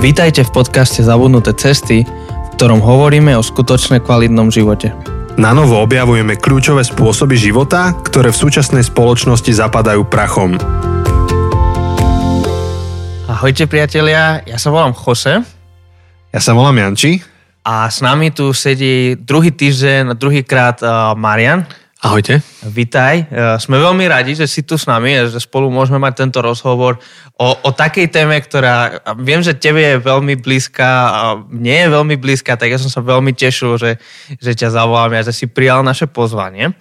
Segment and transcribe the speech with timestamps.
[0.00, 4.96] Vítajte v podcaste Zabudnuté cesty, v ktorom hovoríme o skutočne kvalitnom živote.
[5.36, 10.56] Na novo objavujeme kľúčové spôsoby života, ktoré v súčasnej spoločnosti zapadajú prachom.
[13.28, 15.44] Ahojte priatelia, ja sa volám Jose.
[16.32, 17.20] Ja sa volám Janči.
[17.68, 21.68] A s nami tu sedí druhý týždeň, druhýkrát uh, Marian.
[22.00, 22.40] Ahojte.
[22.64, 23.28] Vítaj.
[23.28, 26.40] Uh, sme veľmi radi, že si tu s nami a že spolu môžeme mať tento
[26.40, 26.96] rozhovor
[27.36, 32.16] o, o takej téme, ktorá viem, že tebe je veľmi blízka a mne je veľmi
[32.16, 34.00] blízka, tak ja som sa veľmi tešil, že,
[34.40, 36.72] že ťa zavolám a že si prijal naše pozvanie.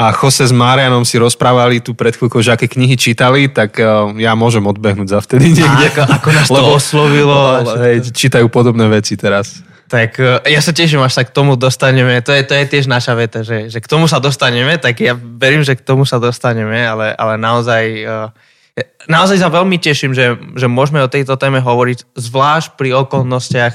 [0.00, 4.16] A Jose s Marianom si rozprávali tu pred chvíľkou, že aké knihy čítali, tak uh,
[4.16, 5.92] ja môžem odbehnúť za vtedy niekde.
[5.92, 7.36] A ako, ako nás to oslovilo.
[7.84, 9.60] Hej, čítajú podobné veci teraz.
[9.94, 12.18] Tak e, ja sa teším, až sa k tomu dostaneme.
[12.26, 15.14] To je, to je tiež naša veta, že, že k tomu sa dostaneme, tak ja
[15.14, 20.34] verím, že k tomu sa dostaneme, ale, ale naozaj, e, naozaj sa veľmi teším, že,
[20.58, 23.74] že môžeme o tejto téme hovoriť, zvlášť pri okolnostiach,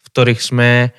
[0.00, 0.96] v ktorých sme,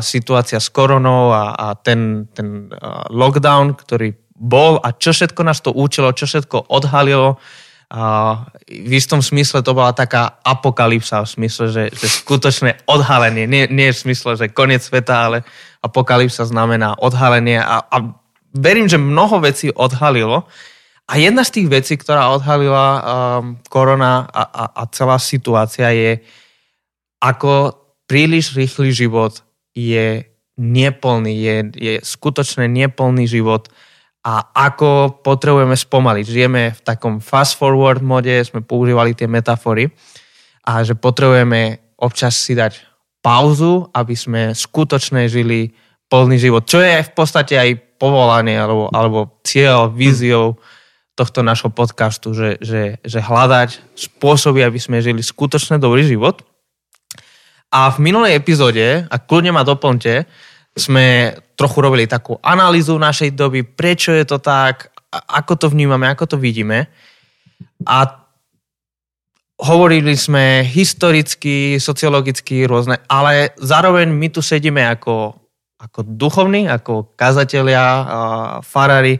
[0.00, 2.72] situácia s koronou a, a ten, ten
[3.12, 7.36] lockdown, ktorý bol a čo všetko nás to učilo, čo všetko odhalilo,
[8.68, 13.88] v istom smysle to bola taká apokalypsa, v smysle, že, že skutočné odhalenie, nie, nie
[13.88, 15.38] v smysle, že koniec sveta, ale
[15.80, 17.56] apokalypsa znamená odhalenie.
[17.56, 17.96] A, a
[18.52, 20.44] verím, že mnoho vecí odhalilo.
[21.08, 23.00] A jedna z tých vecí, ktorá odhalila um,
[23.72, 26.20] korona a, a, a celá situácia je,
[27.24, 27.72] ako
[28.04, 29.40] príliš rýchly život
[29.72, 30.28] je
[30.60, 33.72] neplný, je, je skutočne neplný život
[34.28, 36.26] a ako potrebujeme spomaliť.
[36.28, 39.88] Žijeme v takom fast forward mode, sme používali tie metafory
[40.68, 42.76] a že potrebujeme občas si dať
[43.24, 45.72] pauzu, aby sme skutočne žili
[46.12, 46.68] plný život.
[46.68, 50.60] Čo je v podstate aj povolanie alebo, alebo cieľ, víziou
[51.16, 56.44] tohto našho podcastu, že, že, že hľadať spôsoby, aby sme žili skutočne dobrý život.
[57.72, 60.28] A v minulej epizóde, a kľudne ma doplňte,
[60.78, 66.30] sme trochu robili takú analýzu našej doby, prečo je to tak, ako to vnímame, ako
[66.30, 66.86] to vidíme.
[67.82, 67.96] A
[69.58, 75.34] hovorili sme historicky, sociologicky rôzne, ale zároveň my tu sedíme ako,
[75.82, 78.06] ako duchovní, ako kazatelia,
[78.62, 79.18] farári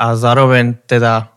[0.00, 1.28] a zároveň teda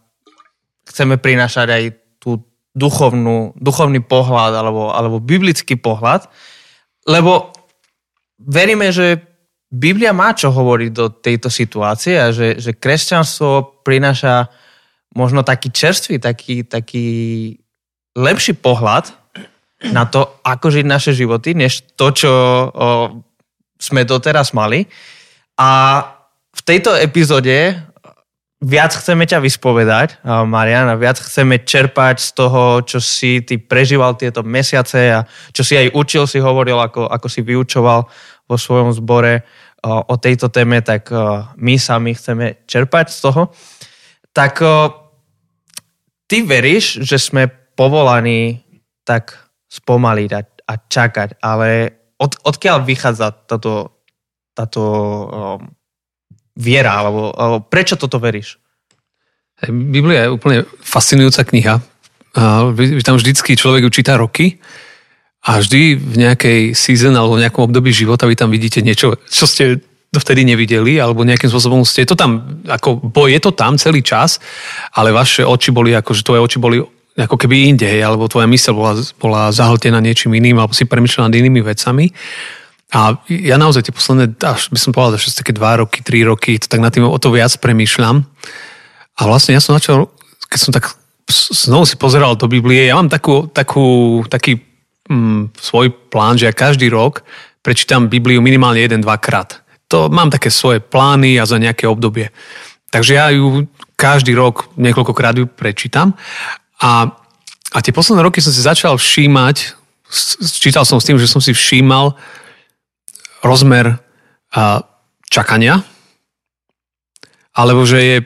[0.88, 1.84] chceme prinášať aj
[2.24, 2.40] tú
[2.72, 6.32] duchovnú, duchovný pohľad alebo, alebo biblický pohľad,
[7.12, 7.52] lebo
[8.40, 9.29] veríme, že
[9.70, 14.50] Biblia má čo hovoriť do tejto situácie a že, že kresťanstvo prináša
[15.14, 17.08] možno taký čerstvý, taký, taký
[18.18, 19.14] lepší pohľad
[19.94, 22.68] na to, ako žiť naše životy, než to, čo o,
[23.78, 24.90] sme doteraz mali.
[25.56, 26.02] A
[26.52, 27.78] v tejto epizóde
[28.60, 34.44] viac chceme ťa vyspovedať, Mariana, viac chceme čerpať z toho, čo si ty prežíval tieto
[34.44, 35.24] mesiace a
[35.56, 38.04] čo si aj učil, si hovoril, ako, ako si vyučoval
[38.50, 39.46] vo svojom zbore
[39.86, 41.14] o tejto téme, tak
[41.56, 43.42] my sami chceme čerpať z toho.
[44.34, 44.60] Tak
[46.28, 48.60] ty veríš, že sme povolaní
[49.08, 49.38] tak
[49.70, 51.70] spomaliť a, a čakať, ale
[52.20, 54.04] od, odkiaľ vychádza táto,
[54.52, 54.82] táto
[56.60, 58.60] viera, alebo, alebo prečo toto veríš?
[59.72, 61.76] Biblia je úplne fascinujúca kniha.
[63.04, 64.60] Tam vždycky človek učíta roky
[65.50, 69.50] a vždy v nejakej season alebo v nejakom období života vy tam vidíte niečo, čo
[69.50, 69.82] ste
[70.14, 74.38] dovtedy nevideli, alebo nejakým spôsobom ste to tam, ako, bo je to tam celý čas,
[74.94, 76.78] ale vaše oči boli, ako, že tvoje oči boli
[77.18, 81.38] ako keby inde, alebo tvoja mysl bola, bola zahltená niečím iným, alebo si premyšľala nad
[81.42, 82.14] inými vecami.
[82.90, 86.58] A ja naozaj tie posledné, až by som povedal, že také dva roky, tri roky,
[86.58, 88.26] to tak nad tým o to viac premýšľam.
[89.18, 90.10] A vlastne ja som začal,
[90.50, 90.98] keď som tak
[91.30, 94.69] znovu si pozeral do Biblie, ja mám takú, takú, taký
[95.10, 97.26] mm, svoj plán, že ja každý rok
[97.66, 99.60] prečítam Bibliu minimálne jeden, dvakrát.
[99.90, 102.30] To mám také svoje plány a za nejaké obdobie.
[102.94, 103.66] Takže ja ju
[103.98, 106.16] každý rok niekoľkokrát ju prečítam.
[106.80, 107.10] A,
[107.74, 109.76] a tie posledné roky som si začal všímať,
[110.56, 112.16] čítal som s tým, že som si všímal
[113.44, 114.00] rozmer
[114.54, 114.86] a,
[115.30, 115.84] čakania,
[117.54, 118.18] alebo že je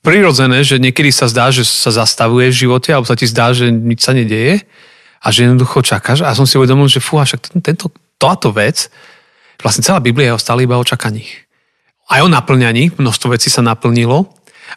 [0.00, 3.68] prirodzené, že niekedy sa zdá, že sa zastavuje v živote, alebo sa ti zdá, že
[3.68, 4.64] nič sa nedeje
[5.20, 6.24] a že jednoducho čakáš.
[6.24, 8.88] A som si uvedomil, že fú, však tento, táto vec,
[9.60, 11.28] vlastne celá Biblia je stále iba o čakaní.
[12.10, 14.26] Aj o naplňaní, množstvo vecí sa naplnilo,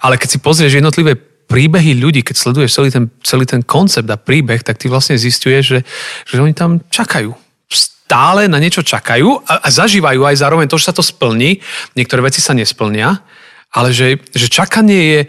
[0.03, 1.15] ale keď si pozrieš jednotlivé
[1.47, 5.63] príbehy ľudí, keď sleduješ celý ten, celý ten koncept a príbeh, tak ty vlastne zistuješ,
[5.63, 5.79] že,
[6.27, 7.31] že oni tam čakajú.
[7.69, 11.59] Stále na niečo čakajú a, a zažívajú aj zároveň to, že sa to splní.
[11.97, 13.21] Niektoré veci sa nesplnia,
[13.73, 15.21] ale že, že čakanie je,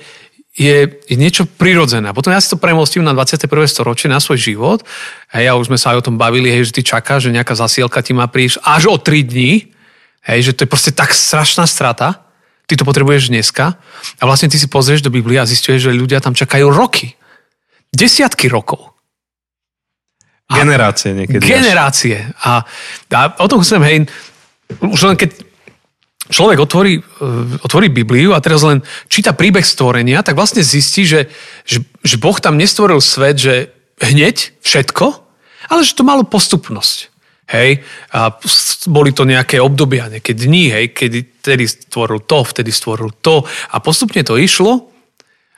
[0.55, 2.15] je, je niečo prirodzené.
[2.15, 3.51] Potom ja si to premostím na 21.
[3.67, 4.87] storočie, na svoj život.
[5.35, 7.59] Hej, a už sme sa aj o tom bavili, hej, že ty čakáš, že nejaká
[7.59, 9.75] zasielka ti má prísť až o 3 dní.
[10.25, 12.23] Hej, že to je proste tak strašná strata.
[12.71, 13.77] Ty to potrebuješ dneska.
[14.19, 17.19] A vlastne ty si pozrieš do Biblie a zistuješ, že ľudia tam čakajú roky.
[17.91, 18.95] Desiatky rokov.
[20.49, 21.43] A generácie niekedy.
[21.43, 22.31] Generácie.
[22.47, 22.63] A,
[23.11, 23.97] a o tom chcem, hej,
[24.81, 25.35] už len keď
[26.31, 27.03] človek otvorí, e,
[27.61, 28.81] otvorí Bibliu a teraz len
[29.13, 31.29] číta príbeh stvorenia, tak vlastne zistí, že,
[31.69, 35.07] že, že Boh tam nestvoril svet, že hneď všetko,
[35.69, 37.13] ale že to malo postupnosť.
[37.45, 38.41] Hej, a
[38.89, 43.45] boli to nejaké obdobia, nejaké dni, hej, kedy tedy stvoril to, vtedy stvoril to.
[43.69, 44.89] A postupne to išlo.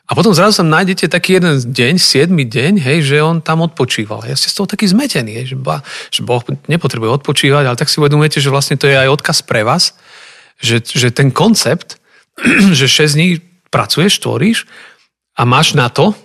[0.06, 4.26] A potom zrazu tam nájdete taký jeden deň, siedmy deň, hej, že on tam odpočíval.
[4.26, 7.90] Ja ste z toho taký zmetený, hej, že, ba, že Boh nepotrebuje odpočívať, ale tak
[7.90, 9.94] si uvedomujete, že vlastne to je aj odkaz pre vás,
[10.60, 12.00] že, že ten koncept,
[12.78, 13.28] že 6 dní
[13.70, 14.64] pracuješ, tvoríš
[15.36, 16.16] a máš na to,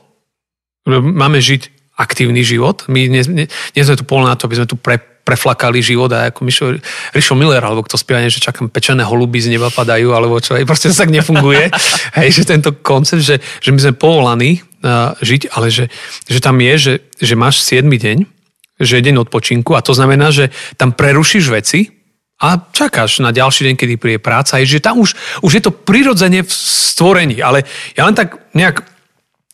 [0.88, 1.70] máme žiť
[2.00, 2.90] aktívny život.
[2.90, 6.10] My nie, nie, nie sme tu pol na to, aby sme tu pre, preflakali život
[6.10, 6.66] a ako Mišo,
[7.14, 10.66] Rišo Miller, alebo kto spieva, že čakám pečené holuby z neba padajú, alebo čo, aj
[10.66, 11.70] proste to tak nefunguje.
[12.18, 15.94] Hej, že tento koncept, že, že my sme povolaní uh, žiť, ale že,
[16.26, 18.18] že tam je, že, že máš 7 deň,
[18.82, 22.01] že je deň odpočinku a to znamená, že tam prerušíš veci,
[22.42, 24.58] a čakáš na ďalší deň, kedy príde práca.
[24.58, 25.14] Je, že tam už,
[25.46, 27.38] už je to prirodzene v stvorení.
[27.38, 28.82] Ale ja len tak nejak,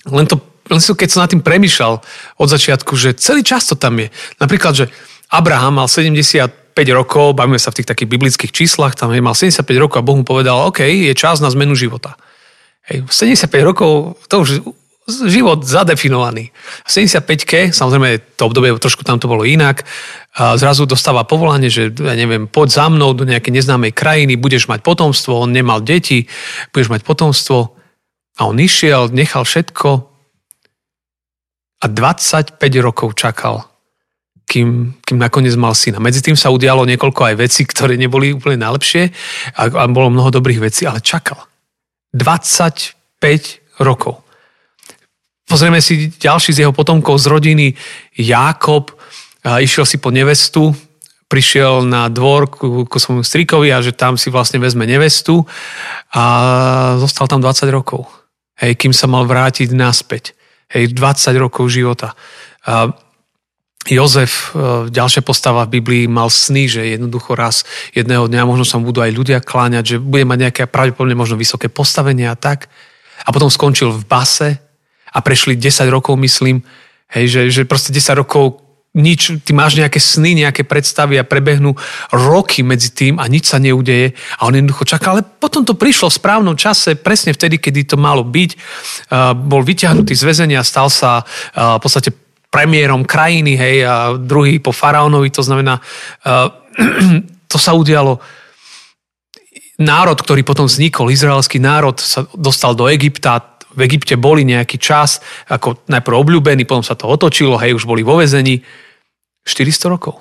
[0.07, 0.39] len to,
[0.72, 2.00] len som, keď som nad tým premýšľal
[2.39, 4.07] od začiatku, že celý čas to tam je.
[4.39, 4.86] Napríklad, že
[5.28, 6.48] Abraham mal 75
[6.95, 10.16] rokov, bavíme sa v tých takých biblických číslach, tam je, mal 75 rokov a Boh
[10.16, 12.16] mu povedal, OK, je čas na zmenu života.
[12.88, 14.63] Hej, 75 rokov, to už
[15.07, 16.51] život zadefinovaný.
[16.83, 19.88] V 75-ke, samozrejme to obdobie trošku tam to bolo inak,
[20.36, 24.83] zrazu dostáva povolanie, že ja neviem, poď za mnou do nejakej neznámej krajiny, budeš mať
[24.83, 26.27] potomstvo, on nemal deti,
[26.75, 27.71] budeš mať potomstvo.
[28.38, 29.89] A on išiel, nechal všetko
[31.81, 33.65] a 25 rokov čakal,
[34.45, 36.04] kým, kým nakoniec mal syna.
[36.04, 39.09] Medzi tým sa udialo niekoľko aj vecí, ktoré neboli úplne najlepšie
[39.56, 41.48] a, a bolo mnoho dobrých vecí, ale čakal.
[42.13, 44.27] 25 rokov.
[45.48, 47.68] Pozrieme si ďalší z jeho potomkov z rodiny,
[48.20, 48.92] Jákob,
[49.48, 50.76] išiel si po nevestu,
[51.28, 55.44] prišiel na dvor ku, ku svojmu strikovi a že tam si vlastne vezme nevestu
[56.12, 56.24] a
[57.00, 58.08] zostal tam 20 rokov.
[58.60, 60.36] Hej, kým sa mal vrátiť naspäť.
[60.72, 62.16] Hej, 20 rokov života.
[62.68, 62.92] A
[63.88, 67.64] Jozef, e, ďalšia postava v Biblii, mal sny, že jednoducho raz
[67.96, 71.72] jedného dňa možno sa budú aj ľudia kláňať, že bude mať nejaké pravdepodobne možno vysoké
[71.72, 72.68] postavenie a tak.
[73.24, 74.60] A potom skončil v base,
[75.13, 76.63] a prešli 10 rokov, myslím,
[77.12, 78.68] hej, že, že proste 10 rokov
[78.98, 81.77] nič, ty máš nejaké sny, nejaké predstavy a prebehnú
[82.09, 86.09] roky medzi tým a nič sa neudeje a on jednoducho čaká, ale potom to prišlo
[86.09, 88.51] v správnom čase, presne vtedy, kedy to malo byť.
[89.38, 91.21] Bol vyťahnutý z väzenia, stal sa
[91.54, 92.09] v podstate
[92.50, 95.77] premiérom krajiny, hej, a druhý po faraónovi, to znamená,
[97.51, 98.18] to sa udialo
[99.77, 105.22] národ, ktorý potom vznikol, izraelský národ sa dostal do Egypta, v Egypte boli nejaký čas,
[105.46, 108.66] ako najprv obľúbení, potom sa to otočilo, hej, už boli vo vezení.
[109.46, 110.20] 400 rokov.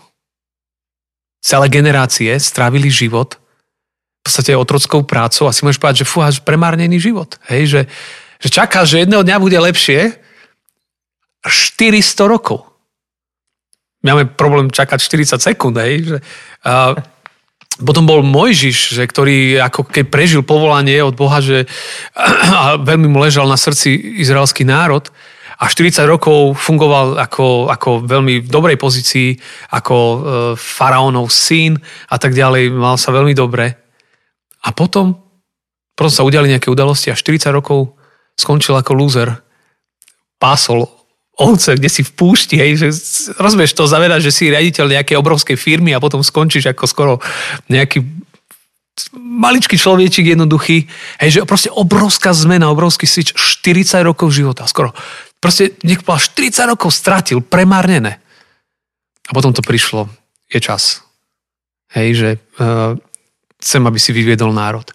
[1.41, 6.43] Celé generácie strávili život v podstate otrockou prácou a si môžeš povedať, že fú, až
[6.45, 7.39] premárnený život.
[7.49, 7.81] Hej, že,
[8.43, 10.19] že čaká, že jedného dňa bude lepšie
[11.47, 12.67] 400 rokov.
[14.03, 16.19] Máme problém čakať 40 sekúnd, hej, že,
[16.67, 16.95] uh,
[17.77, 21.69] potom bol Mojžiš, že, ktorý ako keď prežil povolanie od Boha, že
[22.57, 25.13] a veľmi mu ležal na srdci izraelský národ
[25.57, 29.37] a 40 rokov fungoval ako, ako veľmi v dobrej pozícii,
[29.73, 30.19] ako e,
[30.57, 31.81] faraónov syn
[32.13, 33.73] a tak ďalej, mal sa veľmi dobre.
[34.69, 35.17] A potom,
[35.97, 37.97] potom sa udiali nejaké udalosti a 40 rokov
[38.37, 39.33] skončil ako loser.
[40.37, 40.85] Pásol
[41.37, 42.89] ovce, kde si v púšti, hej, že
[43.37, 47.13] rozumieš to, zavedať, že si riaditeľ nejakej obrovskej firmy a potom skončíš ako skoro
[47.69, 48.01] nejaký
[49.17, 50.89] maličký človečik jednoduchý,
[51.21, 54.97] hej, že proste obrovská zmena, obrovský switch, 40 rokov života, skoro.
[55.37, 58.25] Proste niekto 40 rokov stratil, premárnené.
[59.29, 60.09] A potom to prišlo,
[60.49, 61.05] je čas.
[61.93, 62.97] Hej, že uh,
[63.61, 64.89] chcem, aby si vyviedol národ.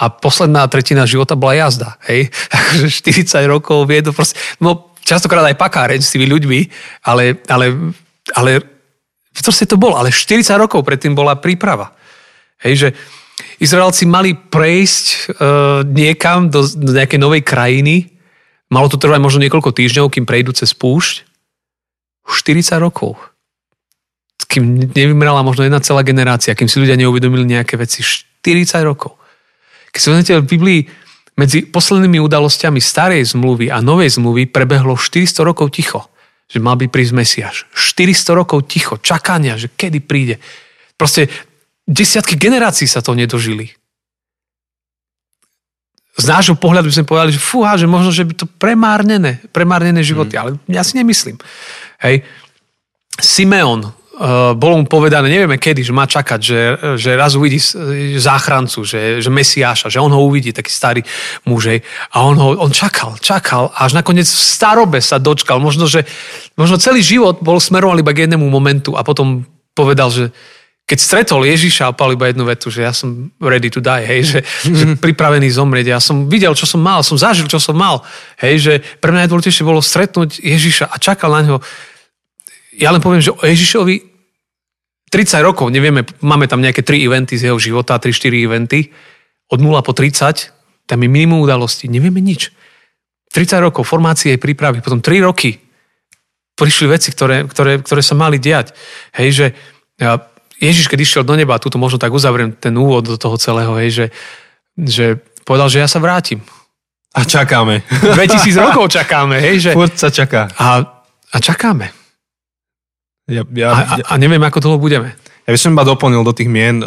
[0.00, 2.00] A posledná tretina života bola jazda.
[2.08, 2.32] Hej,
[3.04, 6.60] 40 rokov viedol proste, no častokrát aj pakáreň s tými ľuďmi,
[7.06, 7.94] ale, ale,
[8.34, 8.50] ale
[9.34, 9.98] proste to bolo.
[9.98, 11.94] Ale 40 rokov predtým bola príprava.
[12.62, 12.88] Hej, že
[13.58, 15.24] Izraelci mali prejsť uh,
[15.86, 18.10] niekam do, do nejakej novej krajiny.
[18.70, 21.26] Malo to trvať možno niekoľko týždňov, kým prejdú cez púšť.
[22.26, 23.18] 40 rokov.
[24.46, 28.00] Kým nevymrela možno jedna celá generácia, kým si ľudia neuvedomili nejaké veci.
[28.00, 29.18] 40 rokov.
[29.92, 30.80] Keď si v Biblii
[31.36, 36.08] medzi poslednými udalosťami starej zmluvy a novej zmluvy prebehlo 400 rokov ticho.
[36.52, 37.56] Že mal by prísť Mesiáš.
[37.72, 40.36] 400 rokov ticho, čakania, že kedy príde.
[41.00, 41.32] Proste
[41.88, 43.72] desiatky generácií sa to nedožili.
[46.12, 50.04] Z nášho pohľadu by sme povedali, že fúha, že možno, že by to premárnené, premárnené
[50.04, 50.40] životy, mm.
[50.44, 51.40] ale ja si nemyslím.
[52.04, 52.20] Hej.
[53.16, 53.88] Simeon,
[54.54, 56.60] bolo mu povedané, nevieme kedy, že má čakať, že,
[56.94, 57.58] že raz uvidí
[58.22, 61.02] záchrancu, že, že Mesiáša, že on ho uvidí, taký starý
[61.42, 61.82] mužej.
[62.14, 65.58] A on, ho, on čakal, čakal, až nakoniec v starobe sa dočkal.
[65.58, 66.06] Možno, že
[66.54, 69.42] možno celý život bol smerovaný iba k jednému momentu a potom
[69.74, 70.30] povedal, že
[70.86, 74.20] keď stretol Ježiša a pal iba jednu vetu, že ja som ready to die, hej,
[74.22, 74.76] že, mm-hmm.
[74.76, 75.86] že pripravený zomrieť.
[75.90, 78.06] Ja som videl, čo som mal, som zažil, čo som mal.
[78.38, 81.56] Hej, že pre mňa najdôležitejšie bolo stretnúť Ježiša a čakal na ňo.
[82.78, 84.11] Ja len poviem, že o Ježišovi
[85.12, 88.88] 30 rokov, nevieme, máme tam nejaké 3 eventy z jeho života, 3-4 eventy,
[89.52, 92.48] od 0 po 30, tam je minimum udalostí, nevieme nič.
[93.36, 95.60] 30 rokov formácie prípravy, potom 3 roky
[96.56, 98.72] prišli veci, ktoré, ktoré, ktoré sa mali diať.
[99.12, 99.46] Hej, že
[100.56, 103.90] Ježiš, keď išiel do neba, tuto možno tak uzavriem ten úvod do toho celého, hej,
[103.92, 104.06] že,
[104.80, 105.06] že
[105.44, 106.40] povedal, že ja sa vrátim.
[107.12, 107.84] A čakáme.
[108.16, 109.70] 2000 rokov čakáme, hej, že...
[109.76, 110.48] Furt sa čaká.
[110.56, 110.80] A,
[111.28, 112.01] a čakáme.
[113.30, 115.14] Ja, ja, a, a, a neviem, ako dlho budeme.
[115.46, 116.82] Ja by som iba doplnil do tých mien,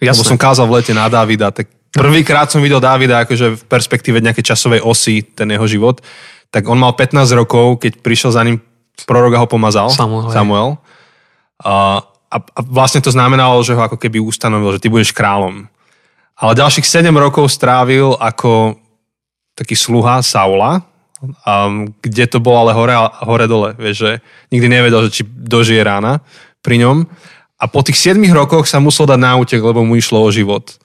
[0.00, 0.12] Jasné.
[0.12, 4.20] lebo som kázal v lete na Davida, tak prvýkrát som videl Davida akože v perspektíve
[4.20, 6.04] nejakej časovej osy, ten jeho život,
[6.52, 8.60] tak on mal 15 rokov, keď prišiel za ním
[9.08, 9.88] prorok a ho pomazal.
[9.88, 10.28] Samuel.
[10.28, 10.68] Samuel.
[11.60, 15.68] A, a, a vlastne to znamenalo, že ho ako keby ustanovil, že ty budeš kráľom.
[16.40, 18.76] Ale ďalších 7 rokov strávil ako
[19.56, 20.80] taký sluha Saula,
[21.20, 24.12] um, kde to bolo ale hore, hore dole, vieš, že
[24.52, 26.24] nikdy nevedel, že či dožije rána
[26.64, 27.04] pri ňom.
[27.60, 30.80] A po tých 7 rokoch sa musel dať na útek, lebo mu išlo o život.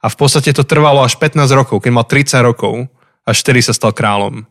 [0.00, 2.88] A v podstate to trvalo až 15 rokov, keď mal 30 rokov,
[3.24, 4.44] až 4 sa stal kráľom.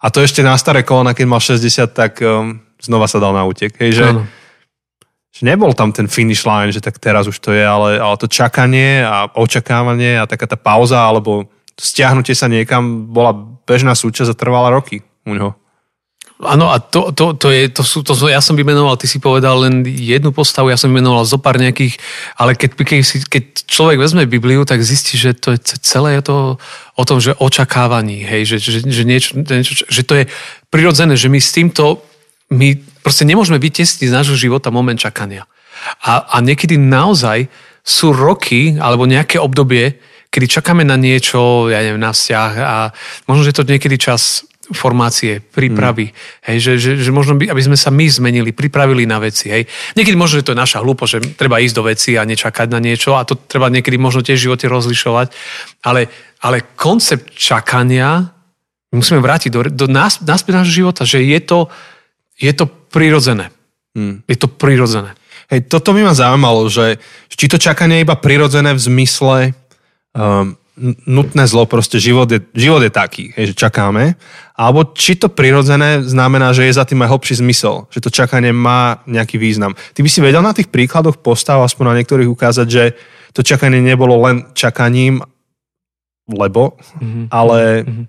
[0.00, 3.44] A to ešte na staré kolona, keď mal 60, tak um, znova sa dal na
[3.44, 3.76] útek.
[3.76, 4.06] Hej, že,
[5.36, 8.24] že nebol tam ten finish line, že tak teraz už to je, ale, ale to
[8.24, 13.32] čakanie a očakávanie a taká tá pauza, alebo stiahnutie sa niekam bola
[13.64, 15.52] bežná súčasť a trvala roky u ňoho.
[16.40, 19.20] Áno, a to, to, to, je, to, sú, to sú, ja som vymenoval, ty si
[19.20, 22.00] povedal len jednu postavu, ja som vymenoval zo pár nejakých,
[22.40, 26.32] ale keď, keď, si, keď človek vezme Bibliu, tak zistí, že to je celé je
[26.32, 26.36] to
[26.96, 30.24] o tom, že očakávaní, hej, že, že, že, niečo, niečo, že to je
[30.72, 32.00] prirodzené, že my s týmto,
[32.48, 32.72] my
[33.04, 35.44] proste nemôžeme byť tesní z nášho života moment čakania.
[36.00, 37.52] A, a niekedy naozaj
[37.84, 42.76] sú roky alebo nejaké obdobie, kedy čakáme na niečo, ja neviem, na vzťah a
[43.26, 46.14] možno, že to niekedy čas formácie, prípravy, mm.
[46.46, 49.50] hej, že, že, že možno by, aby sme sa my zmenili, pripravili na veci.
[49.50, 49.66] Hej.
[49.98, 52.78] Niekedy možno, že to je naša hlúpo, že treba ísť do veci a nečakať na
[52.78, 55.34] niečo a to treba niekedy možno tiež v živote rozlišovať,
[55.82, 56.06] ale,
[56.38, 58.30] ale koncept čakania
[58.94, 61.66] musíme vrátiť do, do nás, naspäť nášho života, že je to,
[62.38, 63.50] je to prirodzené.
[63.98, 64.22] Mm.
[64.30, 65.18] Je to prirodzené.
[65.50, 69.36] Hej, toto by ma zaujímalo, že či to čakanie je iba prirodzené v zmysle
[70.14, 70.56] um,
[71.06, 74.16] nutné zlo, proste život je, život je taký, hej, že čakáme,
[74.56, 78.52] alebo či to prirodzené znamená, že je za tým aj hlbší zmysel, že to čakanie
[78.52, 79.76] má nejaký význam.
[79.92, 82.84] Ty by si vedel na tých príkladoch postav, aspoň na niektorých ukázať, že
[83.36, 85.20] to čakanie nebolo len čakaním,
[86.30, 87.24] lebo, mm-hmm.
[87.28, 88.04] ale mm-hmm.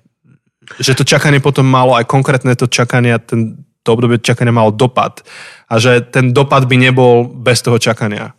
[0.80, 5.26] že to čakanie potom malo aj konkrétne to čakanie, ten, to obdobie čakania malo dopad
[5.68, 8.32] a že ten dopad by nebol bez toho čakania.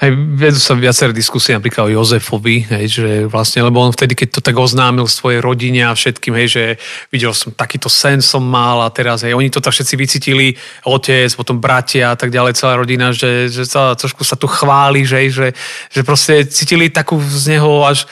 [0.00, 4.28] Hej, vedú sa viaceré diskusie napríklad o Jozefovi, hej, že vlastne, lebo on vtedy, keď
[4.32, 6.64] to tak oznámil svojej rodine a všetkým, hej, že
[7.12, 10.56] videl som takýto sen som mal a teraz, hej, oni to tak všetci vycítili,
[10.88, 15.04] otec, potom bratia a tak ďalej, celá rodina, že, že sa, trošku sa tu chváli,
[15.04, 15.48] že, že,
[15.92, 18.08] že proste cítili takú z neho až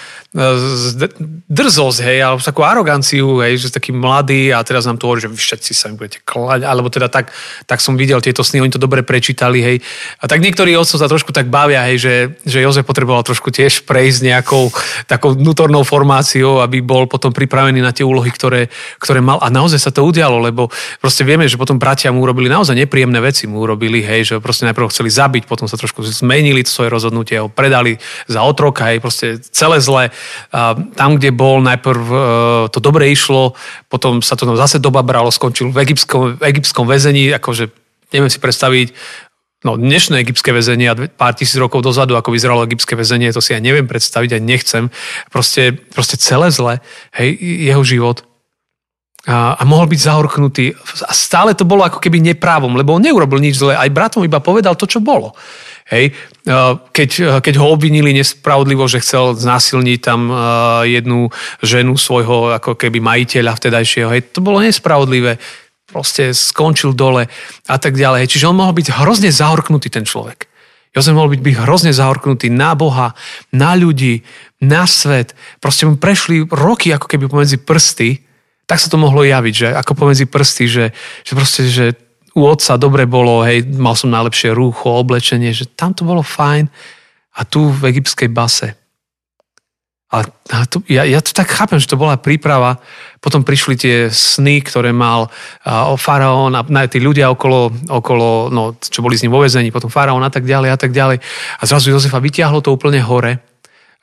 [1.49, 5.33] drzosť, hej, alebo takú aroganciu, hej, že taký mladý a teraz nám to hovorí, že
[5.33, 7.33] vy všetci sa mi budete klať, alebo teda tak,
[7.65, 9.77] tak som videl tieto sny, oni to dobre prečítali, hej.
[10.21, 13.89] A tak niektorí otcov sa trošku tak bavia, hej, že, že Jozef potreboval trošku tiež
[13.89, 14.69] prejsť nejakou
[15.09, 18.69] takou vnútornou formáciou, aby bol potom pripravený na tie úlohy, ktoré,
[19.01, 19.41] ktoré mal.
[19.41, 20.69] A naozaj sa to udialo, lebo
[21.01, 24.69] proste vieme, že potom bratia mu urobili naozaj nepríjemné veci, mu urobili, hej, že proste
[24.69, 27.97] najprv chceli zabiť, potom sa trošku zmenili svoje rozhodnutie, ho predali
[28.29, 30.13] za otroka, hej, proste celé zle
[30.95, 32.19] tam, kde bol, najprv e,
[32.73, 33.59] to dobre išlo,
[33.93, 37.71] potom sa to tam zase doba bralo, skončil v egyptskom, v egyptskom väzení, akože
[38.15, 38.97] neviem si predstaviť,
[39.67, 43.53] no dnešné egyptské väzenie a pár tisíc rokov dozadu, ako vyzeralo egyptské väzenie, to si
[43.53, 44.85] ja neviem predstaviť a nechcem.
[45.35, 46.79] Proste, proste celé zle,
[47.19, 47.35] hej,
[47.67, 48.23] jeho život.
[49.27, 50.73] a, mohol byť zahorknutý.
[51.05, 53.75] A stále to bolo ako keby neprávom, lebo on neurobil nič zle.
[53.75, 55.35] Aj bratom iba povedal to, čo bolo.
[55.89, 56.13] Hej.
[56.93, 60.29] Keď, keď ho obvinili nespravodlivo, že chcel znásilniť tam
[60.85, 61.33] jednu
[61.65, 65.41] ženu svojho ako keby majiteľa vtedajšieho, hej, to bolo nespravodlivé.
[65.89, 67.25] Proste skončil dole
[67.65, 68.29] a tak ďalej.
[68.29, 70.45] Čiže on mohol byť hrozne zahorknutý ten človek.
[70.93, 73.17] Jozef mohol byť, byť hrozne zahorknutý na Boha,
[73.53, 74.21] na ľudí,
[74.61, 75.33] na svet.
[75.61, 78.21] Proste mu prešli roky ako keby pomedzi prsty,
[78.69, 80.85] tak sa to mohlo javiť, že ako pomedzi prsty, že,
[81.25, 81.97] že proste, že
[82.39, 86.71] u otca dobre bolo, hej, mal som najlepšie rúcho, oblečenie, že tam to bolo fajn
[87.35, 88.79] a tu v egyptskej base.
[90.09, 90.25] A,
[90.65, 92.81] to, ja, ja to tak chápem, že to bola príprava.
[93.21, 95.29] Potom prišli tie sny, ktoré mal
[95.69, 99.69] o faraón a na, tí ľudia okolo, okolo no, čo boli s ním vo vezení,
[99.69, 101.21] potom faraón a tak ďalej a tak ďalej.
[101.61, 103.45] A zrazu Jozefa vyťahlo to úplne hore.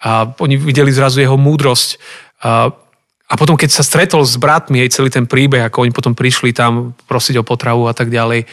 [0.05, 1.97] A oni videli zrazu jeho múdrosť.
[2.45, 2.69] A,
[3.25, 6.53] a potom, keď sa stretol s bratmi, aj celý ten príbeh, ako oni potom prišli
[6.53, 8.45] tam prosiť o potravu a tak ďalej,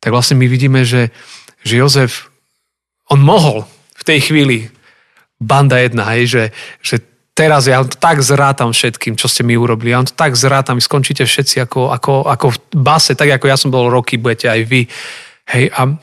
[0.00, 1.08] tak vlastne my vidíme, že,
[1.64, 2.28] že Jozef,
[3.08, 3.64] on mohol
[3.96, 4.68] v tej chvíli,
[5.40, 6.44] banda jedna, hej, že,
[6.84, 6.96] že
[7.32, 9.96] teraz ja to tak zrátam všetkým, čo ste mi urobili.
[9.96, 13.56] Ja to tak zrátam, vy skončíte všetci ako, ako, ako v base, tak ako ja
[13.56, 14.84] som bol roky, budete aj vy.
[15.48, 15.96] Hej, a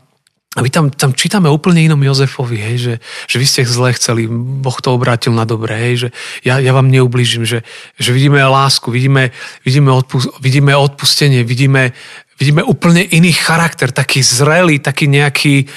[0.58, 2.94] a my tam, tam čítame úplne inom Jozefovi, hej, že,
[3.30, 6.10] že vy ste zle chceli, Boh to obrátil na dobré, hej, že
[6.42, 7.62] ja, ja vám neublížim, že,
[7.94, 9.30] že vidíme lásku, vidíme,
[9.62, 11.94] vidíme, odpust, vidíme odpustenie, vidíme,
[12.42, 15.70] vidíme úplne iný charakter, taký zrelý, taký nejaký,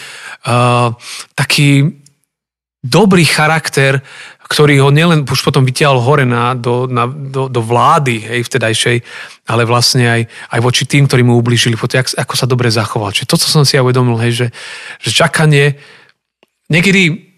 [0.49, 0.97] uh,
[1.37, 2.01] taký
[2.81, 4.01] dobrý charakter,
[4.51, 8.99] ktorý ho nielen už potom vytiahol hore na, do, na, do, do vlády hej, vtedajšej,
[9.47, 11.87] ale vlastne aj, aj voči tým, ktorí mu ublížili, ako,
[12.19, 13.15] ako sa dobre zachoval.
[13.15, 14.47] Čiže to, co som si ja uvedomil, hej, že,
[14.99, 15.79] že čakanie,
[16.67, 17.31] niekedy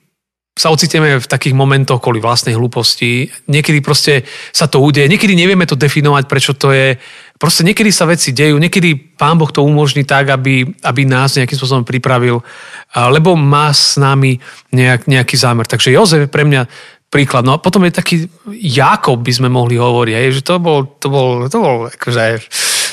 [0.52, 5.64] sa ocitneme v takých momentoch kvôli vlastnej hlúposti, niekedy proste sa to udeje, niekedy nevieme
[5.64, 7.00] to definovať, prečo to je,
[7.40, 11.56] proste niekedy sa veci dejú, niekedy Pán Boh to umožní tak, aby, aby nás nejakým
[11.56, 12.44] spôsobom pripravil,
[12.92, 14.40] lebo má s nami
[14.72, 15.64] nejak, nejaký zámer.
[15.64, 16.68] Takže Jozef je pre mňa
[17.12, 17.44] príklad.
[17.44, 18.16] No a potom je taký
[18.56, 22.24] Jakob, by sme mohli hovoriť, hej, že to bol, to bol, to bol, akože,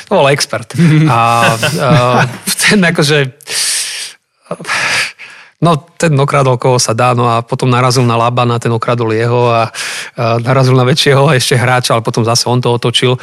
[0.06, 0.76] to bol expert.
[1.08, 1.90] A, a
[2.68, 3.40] ten akože
[5.60, 9.52] No, ten okradol koho sa dá, no a potom narazil na Labana, ten okradol jeho
[9.52, 9.68] a,
[10.16, 13.20] a narazil na väčšieho ešte hráča, ale potom zase on to otočil.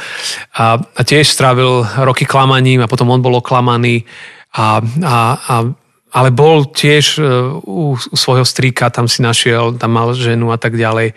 [0.53, 4.05] A, a tiež strávil roky klamaním a potom on bol oklamaný
[4.53, 5.55] a, a, a
[6.11, 7.23] ale bol tiež e,
[7.67, 11.11] u, svojho strýka, tam si našiel, tam mal ženu a tak ďalej.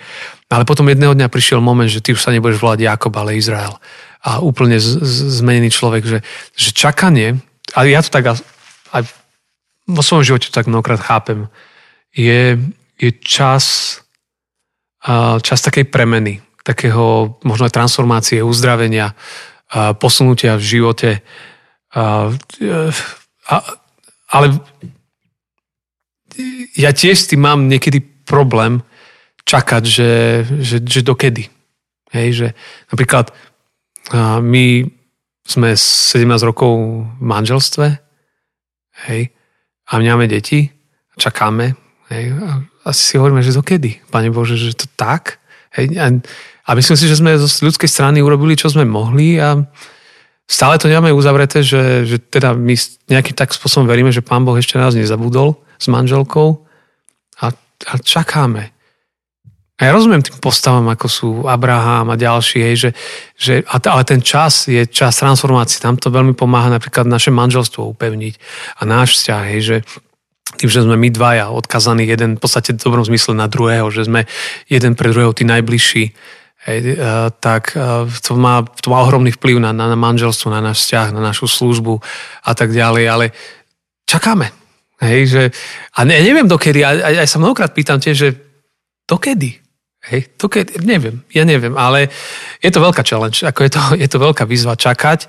[0.51, 3.79] Ale potom jedného dňa prišiel moment, že ty už sa nebudeš volať Jakob, ale Izrael.
[4.27, 6.19] A úplne z, z, zmenený človek, že,
[6.59, 7.39] že čakanie,
[7.79, 8.35] ale ja to tak
[8.91, 9.03] aj
[9.87, 11.47] vo svojom živote tak mnohokrát chápem,
[12.11, 12.59] je,
[12.99, 13.99] je čas,
[15.43, 19.15] čas takej premeny, takého možno aj transformácie, uzdravenia,
[19.99, 21.11] posunutia v živote.
[21.95, 22.35] A,
[23.51, 23.57] a,
[24.31, 24.57] ale
[26.79, 28.81] ja tiež s tým mám niekedy problém
[29.45, 30.11] čakať, že,
[30.63, 31.51] že, že dokedy.
[32.11, 32.47] Hej, že
[32.91, 33.35] napríklad
[34.43, 34.87] my
[35.47, 36.71] sme 17 rokov
[37.19, 37.87] v manželstve
[39.11, 39.23] hej,
[39.91, 40.71] a máme deti,
[41.19, 41.75] čakáme
[42.11, 45.43] hej, a asi si hovoríme, že dokedy, Pane Bože, že to tak.
[45.75, 46.07] Hej, a,
[46.67, 49.59] a myslím si, že sme z ľudskej strany urobili, čo sme mohli a
[50.51, 52.75] stále to nemáme uzavreté, že, že teda my
[53.07, 56.67] nejakým tak spôsobom veríme, že Pán Boh ešte nás nezabudol s manželkou
[57.39, 57.55] a,
[57.87, 58.75] a čakáme.
[59.81, 62.91] A ja rozumiem tým postavám, ako sú Abraham a ďalší, hej, že,
[63.33, 65.81] že, ale ten čas je čas transformácie.
[65.81, 68.35] Tam to veľmi pomáha napríklad naše manželstvo upevniť
[68.77, 69.77] a náš vzťah, hej, že
[70.61, 74.05] tým, že sme my dvaja odkazaní jeden v podstate v dobrom zmysle na druhého, že
[74.05, 74.29] sme
[74.69, 76.13] jeden pre druhého tí najbližší,
[76.69, 77.01] hej,
[77.41, 77.73] tak
[78.21, 81.49] to má, to má ohromný vplyv na, na, na manželstvo, na náš vzťah, na našu
[81.49, 82.01] službu
[82.45, 83.27] a tak ďalej, ale
[84.05, 84.53] čakáme.
[85.01, 85.43] Hej, že,
[85.97, 88.31] a ne, neviem dokedy, aj, aj, aj sa mnohokrát pýtam tiež, že
[89.09, 89.57] dokedy?
[90.13, 92.13] Hej, dokedy, neviem, ja neviem, ale
[92.61, 95.25] je to veľká challenge, ako je to, je to veľká výzva čakať,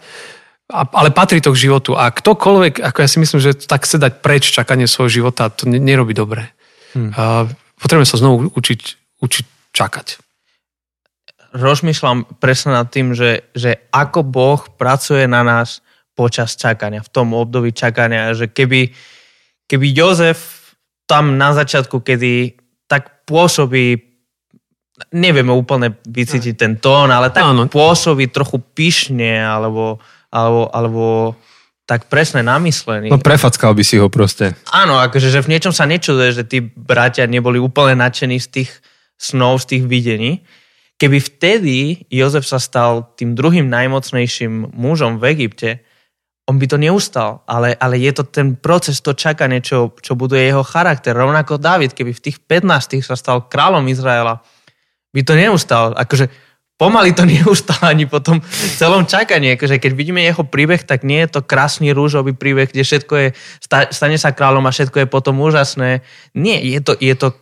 [0.72, 3.96] a, ale patrí to k životu a ktokoľvek, ako ja si myslím, že tak chce
[3.96, 6.52] dať preč čakanie svojho života, to nerobí dobre.
[6.92, 7.16] Hmm.
[7.16, 7.48] Uh,
[7.80, 8.80] potrebujeme sa znovu učiť,
[9.24, 10.31] učiť čakať
[11.52, 15.84] rozmýšľam presne nad tým, že, že ako Boh pracuje na nás
[16.16, 18.92] počas čakania, v tom období čakania, že keby,
[19.68, 20.74] keby Jozef
[21.08, 22.56] tam na začiatku, kedy
[22.88, 24.00] tak pôsobí,
[25.16, 27.68] nevieme úplne vycítiť ten tón, ale tak Áno.
[27.68, 30.00] pôsobí trochu pyšne, alebo,
[30.32, 31.06] alebo, alebo
[31.88, 33.12] tak presne namyslený.
[33.12, 34.56] No prefackal by si ho proste.
[34.72, 38.72] Áno, akože že v niečom sa nečuduje, že tí bratia neboli úplne nadšení z tých
[39.20, 40.44] snov, z tých videní
[41.02, 45.82] keby vtedy Jozef sa stal tým druhým najmocnejším mužom v Egypte,
[46.46, 50.46] on by to neustal, ale, ale je to ten proces, to čakanie, čo, čo buduje
[50.46, 51.18] jeho charakter.
[51.18, 54.46] Rovnako David, keby v tých 15 sa stal kráľom Izraela,
[55.10, 55.98] by to neustal.
[55.98, 56.30] Akože
[56.78, 58.42] pomaly to neustal ani po tom
[58.78, 59.58] celom čakaní.
[59.58, 63.28] Akože keď vidíme jeho príbeh, tak nie je to krásny rúžový príbeh, kde všetko je,
[63.90, 66.06] stane sa kráľom a všetko je potom úžasné.
[66.38, 67.41] Nie, je to, je to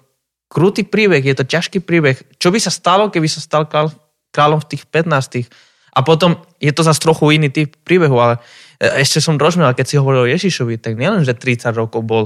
[0.50, 2.18] krutý príbeh, je to ťažký príbeh.
[2.42, 3.94] Čo by sa stalo, keby sa stal kráľ,
[4.34, 5.46] kráľom v tých 15
[5.94, 8.42] a potom je to zase trochu iný typ príbehu, ale
[8.82, 12.24] e, ešte som rozumel, keď si hovoril o Ježišovi, tak nielen, že 30 rokov bol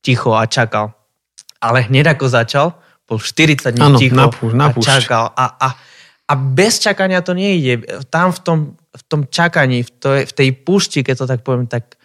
[0.00, 0.96] ticho a čakal,
[1.60, 2.66] ale hneď ako začal,
[3.06, 4.88] bol 40 dní ano, ticho napúšť, napúšť.
[4.88, 5.24] a čakal.
[5.32, 5.68] A, a,
[6.26, 7.86] a bez čakania to nejde.
[8.10, 11.70] Tam v tom, v tom čakaní, v, to, v tej púšti, keď to tak poviem,
[11.70, 11.96] tak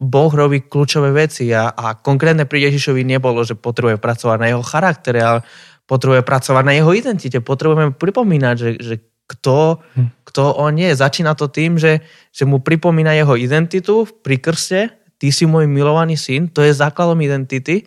[0.00, 4.64] Boh robí kľúčové veci a, a konkrétne pri Ježišovi nebolo, že potrebuje pracovať na jeho
[4.66, 5.40] charaktere, ale
[5.86, 7.38] potrebuje pracovať na jeho identite.
[7.38, 8.94] Potrebujeme pripomínať, že, že
[9.30, 10.26] kto, hm.
[10.26, 10.90] kto on je.
[10.90, 12.02] Začína to tým, že,
[12.34, 14.90] že mu pripomína jeho identitu pri krste,
[15.22, 17.86] ty si môj milovaný syn, to je základom identity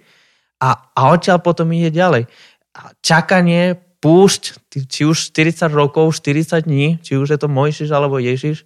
[0.63, 2.31] a, a odtiaľ potom ide ďalej.
[2.79, 8.23] A čakanie, púšť, či už 40 rokov, 40 dní, či už je to Mojžiš alebo
[8.23, 8.63] Ježiš,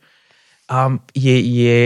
[0.69, 1.77] um, je, je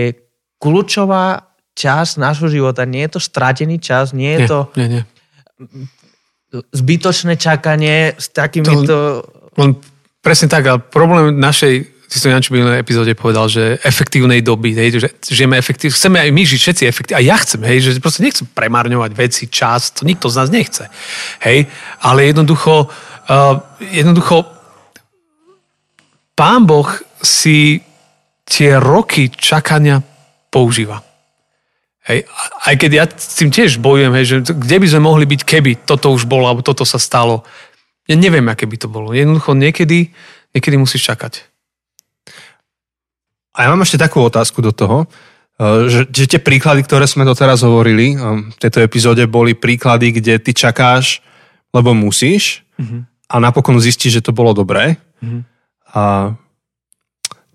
[0.62, 2.86] kľúčová časť nášho života.
[2.86, 5.04] Nie je to stratený čas, nie je nie, to nie, nie.
[6.70, 8.86] zbytočné čakanie s takýmito...
[8.86, 9.00] To,
[9.58, 9.82] on
[10.22, 15.02] Presne tak, ale problém našej, si to Janči v epizóde povedal, že efektívnej doby, hej,
[15.02, 18.22] že žijeme efektív, chceme aj my žiť všetci efektívne, a ja chcem, hej, že proste
[18.22, 20.86] nechcem premárňovať veci, čas, to nikto z nás nechce,
[21.42, 21.66] hej,
[22.06, 24.46] ale jednoducho, uh, jednoducho
[26.38, 27.82] Pán Boh si
[28.46, 30.06] tie roky čakania
[30.52, 31.02] používa.
[32.02, 32.26] Hej,
[32.66, 35.72] aj keď ja s tým tiež bojujem, hej, že kde by sme mohli byť, keby
[35.86, 37.46] toto už bolo, alebo toto sa stalo.
[38.10, 39.14] Ja neviem, aké by to bolo.
[39.14, 40.10] Jednoducho niekedy,
[40.52, 41.46] niekedy musíš čakať.
[43.54, 47.22] A ja mám ešte takú otázku do toho, e, že, že tie príklady, ktoré sme
[47.22, 51.22] doteraz hovorili e, v tejto epizóde, boli príklady, kde ty čakáš,
[51.70, 53.30] lebo musíš mm-hmm.
[53.30, 54.98] a napokon zistíš, že to bolo dobré.
[55.22, 55.42] Mm-hmm.
[55.94, 56.34] A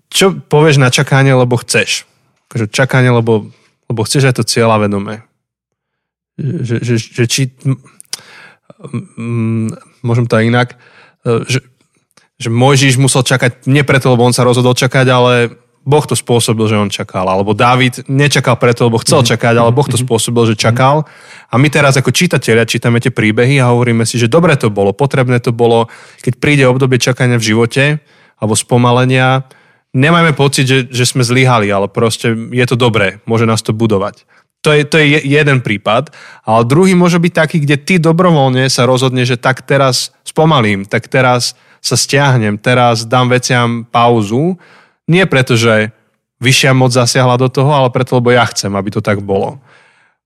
[0.07, 2.07] čo povieš na čakanie, lebo chceš?
[2.47, 3.51] Akože čakanie, lebo,
[3.91, 5.27] lebo chceš aj to cieľa vedomé.
[6.37, 7.41] Že, že, že či
[10.05, 10.69] môžem to aj inak,
[11.25, 11.59] e, že,
[12.37, 15.33] že Mojžiš musel čakať nie preto, lebo on sa rozhodol čakať, ale
[15.87, 17.23] Boh to spôsobil, že on čakal.
[17.31, 19.27] Alebo Dávid nečakal preto, lebo chcel mhm.
[19.33, 20.03] čakať, ale Boh to mhm.
[20.03, 21.07] spôsobil, že čakal.
[21.47, 24.91] A my teraz ako čitatelia čítame tie príbehy a hovoríme si, že dobre to bolo,
[24.91, 25.87] potrebné to bolo,
[26.19, 27.83] keď príde obdobie čakania v živote
[28.37, 29.47] alebo spomalenia,
[29.97, 34.29] nemajme pocit, že, že sme zlyhali, ale proste je to dobré, môže nás to budovať.
[34.61, 36.13] To je, to je jeden prípad.
[36.45, 41.09] Ale druhý môže byť taký, kde ty dobrovoľne sa rozhodne, že tak teraz spomalím, tak
[41.09, 44.57] teraz sa stiahnem, teraz dám veciam pauzu.
[45.07, 45.93] Nie preto, že
[46.41, 49.61] vyššia moc zasiahla do toho, ale preto, lebo ja chcem, aby to tak bolo.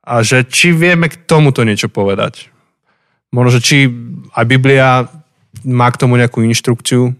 [0.02, 2.50] A že či vieme k tomuto niečo povedať.
[3.32, 3.78] Možno, že či
[4.34, 5.08] aj Biblia
[5.64, 7.14] má k tomu nejakú inštrukciu.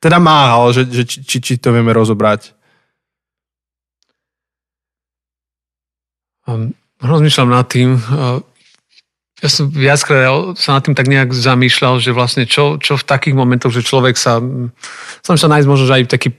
[0.00, 2.56] Teda má, ale že, že či, či, to vieme rozobrať.
[6.98, 7.94] rozmýšľam nad tým,
[9.40, 13.32] ja som viackrát sa nad tým tak nejak zamýšľal, že vlastne čo, čo v takých
[13.32, 14.36] momentoch, že človek sa,
[15.24, 16.36] som sa nájsť možno, že aj taký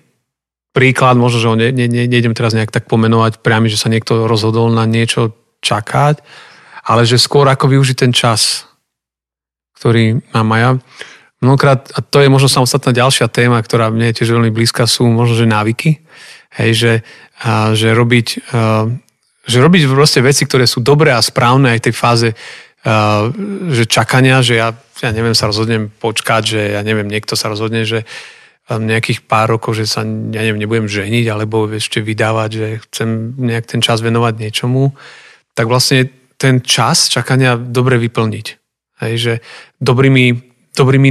[0.71, 3.89] príklad, možno, že ho ne, ne, ne, nejdem teraz nejak tak pomenovať priami, že sa
[3.89, 5.33] niekto rozhodol na niečo
[5.65, 6.21] čakať,
[6.85, 8.69] ale že skôr ako využiť ten čas,
[9.81, 10.71] ktorý má Maja.
[11.41, 15.09] Mnohokrát, a to je možno samostatná ďalšia téma, ktorá mne je tiež veľmi blízka, sú
[15.09, 15.99] možno, že návyky.
[16.53, 16.93] Hej, že,
[17.41, 18.27] a, že robiť
[19.41, 23.33] že robiť proste veci, ktoré sú dobré a správne aj v tej fáze uh,
[23.73, 24.69] že čakania, že ja,
[25.01, 28.05] ja neviem, sa rozhodnem počkať, že ja neviem, niekto sa rozhodne, že
[28.71, 33.67] nejakých pár rokov, že sa, ja neviem, nebudem ženiť alebo ešte vydávať, že chcem nejak
[33.67, 34.95] ten čas venovať niečomu,
[35.57, 36.07] tak vlastne
[36.39, 38.47] ten čas čakania dobre vyplniť.
[39.03, 39.33] Hej, že
[39.81, 41.09] dobrými, dobrými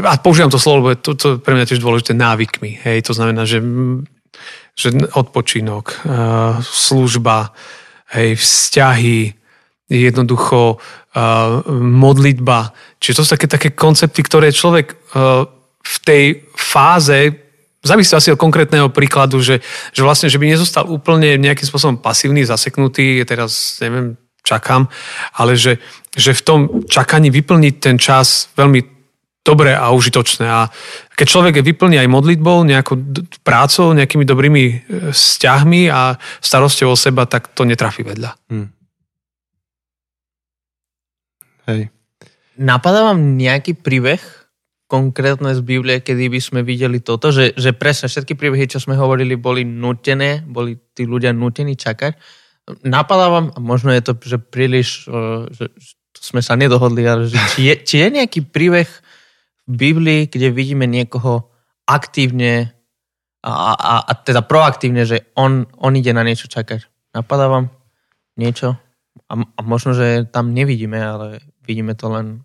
[0.00, 2.84] a používam to slovo, lebo to, to pre mňa tiež dôležité návykmi.
[2.84, 3.60] Hej, to znamená, že
[4.80, 6.00] že odpočinok, eh,
[6.64, 7.52] služba,
[8.16, 9.34] hej, vzťahy,
[9.90, 12.70] jednoducho uh, modlitba.
[13.02, 15.42] Čiže to sú také, také koncepty, ktoré človek uh,
[15.82, 17.34] v tej fáze
[17.82, 19.58] závisí asi od konkrétneho príkladu, že,
[19.90, 24.14] že vlastne, že by nezostal úplne nejakým spôsobom pasívny, zaseknutý, teraz neviem,
[24.46, 24.86] čakám,
[25.34, 25.82] ale že,
[26.16, 29.00] že v tom čakaní vyplniť ten čas veľmi
[29.40, 30.46] dobré a užitočné.
[30.46, 30.68] A
[31.16, 33.00] keď človek je vyplní aj modlitbou, nejakou
[33.40, 34.74] prácou, nejakými dobrými e,
[35.10, 38.36] vzťahmi a starosťou o seba, tak to netrafí vedľa.
[38.52, 38.68] Hmm.
[41.70, 41.92] Hej.
[42.58, 44.18] napadá vám nejaký príbeh
[44.90, 48.98] konkrétne z Biblie, kedy by sme videli toto, že, že presne všetky príbehy, čo sme
[48.98, 52.18] hovorili, boli nutené, boli tí ľudia nutení čakať.
[52.82, 55.06] Napadá vám, a možno je to, že príliš,
[55.54, 58.86] že, že sme sa nedohodli, ale že či, je, či je nejaký príbeh
[59.64, 61.48] v Biblii, kde vidíme niekoho
[61.88, 62.76] aktívne
[63.40, 66.84] a, a, a teda proaktívne, že on, on ide na niečo čakať.
[67.16, 67.72] Napadá vám
[68.36, 68.76] niečo?
[69.32, 71.26] A, a možno, že tam nevidíme, ale
[71.64, 72.44] vidíme to len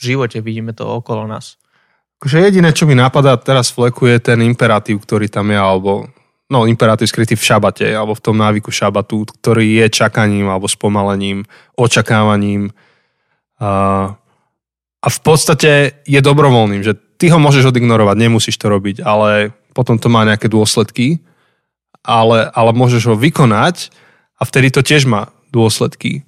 [0.00, 1.60] v živote, vidíme to okolo nás.
[2.18, 6.08] Akože jediné, čo mi napadá teraz fleku je ten imperatív, ktorý tam je, alebo
[6.48, 11.44] no, imperatív skrytý v šabate, alebo v tom návyku šabatu, ktorý je čakaním alebo spomalením,
[11.76, 12.72] očakávaním.
[13.60, 13.70] A,
[14.98, 20.00] a v podstate je dobrovoľným, že ty ho môžeš odignorovať, nemusíš to robiť, ale potom
[20.00, 21.20] to má nejaké dôsledky,
[22.00, 23.92] ale, ale môžeš ho vykonať
[24.40, 26.24] a vtedy to tiež má dôsledky.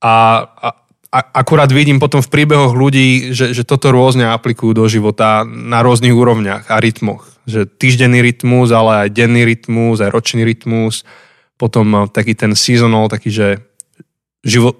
[0.00, 0.68] A, a,
[1.12, 5.80] a akurát vidím potom v príbehoch ľudí, že, že toto rôzne aplikujú do života na
[5.84, 7.33] rôznych úrovniach a rytmoch.
[7.44, 11.04] Že týždenný rytmus, ale aj denný rytmus, aj ročný rytmus.
[11.60, 13.62] Potom taký ten seasonal, taký, že
[14.42, 14.76] živo,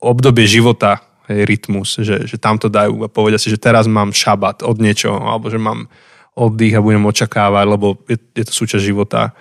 [0.00, 4.14] obdobie života je rytmus, že, že tam to dajú a povedia si, že teraz mám
[4.14, 5.90] šabat od niečoho, alebo že mám
[6.38, 9.34] oddych a budem očakávať, lebo je, je to súčasť života.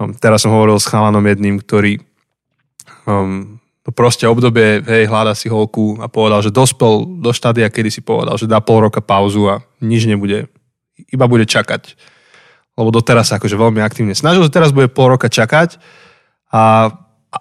[0.00, 2.02] Um, teraz som hovoril s chalanom jedným, ktorý
[3.06, 7.90] um, to proste obdobie, hej, hľada si holku a povedal, že dospel do štádia, kedy
[7.92, 10.50] si povedal, že dá pol roka pauzu a nič nebude,
[11.08, 11.96] iba bude čakať.
[12.76, 15.80] Lebo doteraz sa akože veľmi aktívne snažil, že teraz bude pol roka čakať
[16.52, 16.92] a,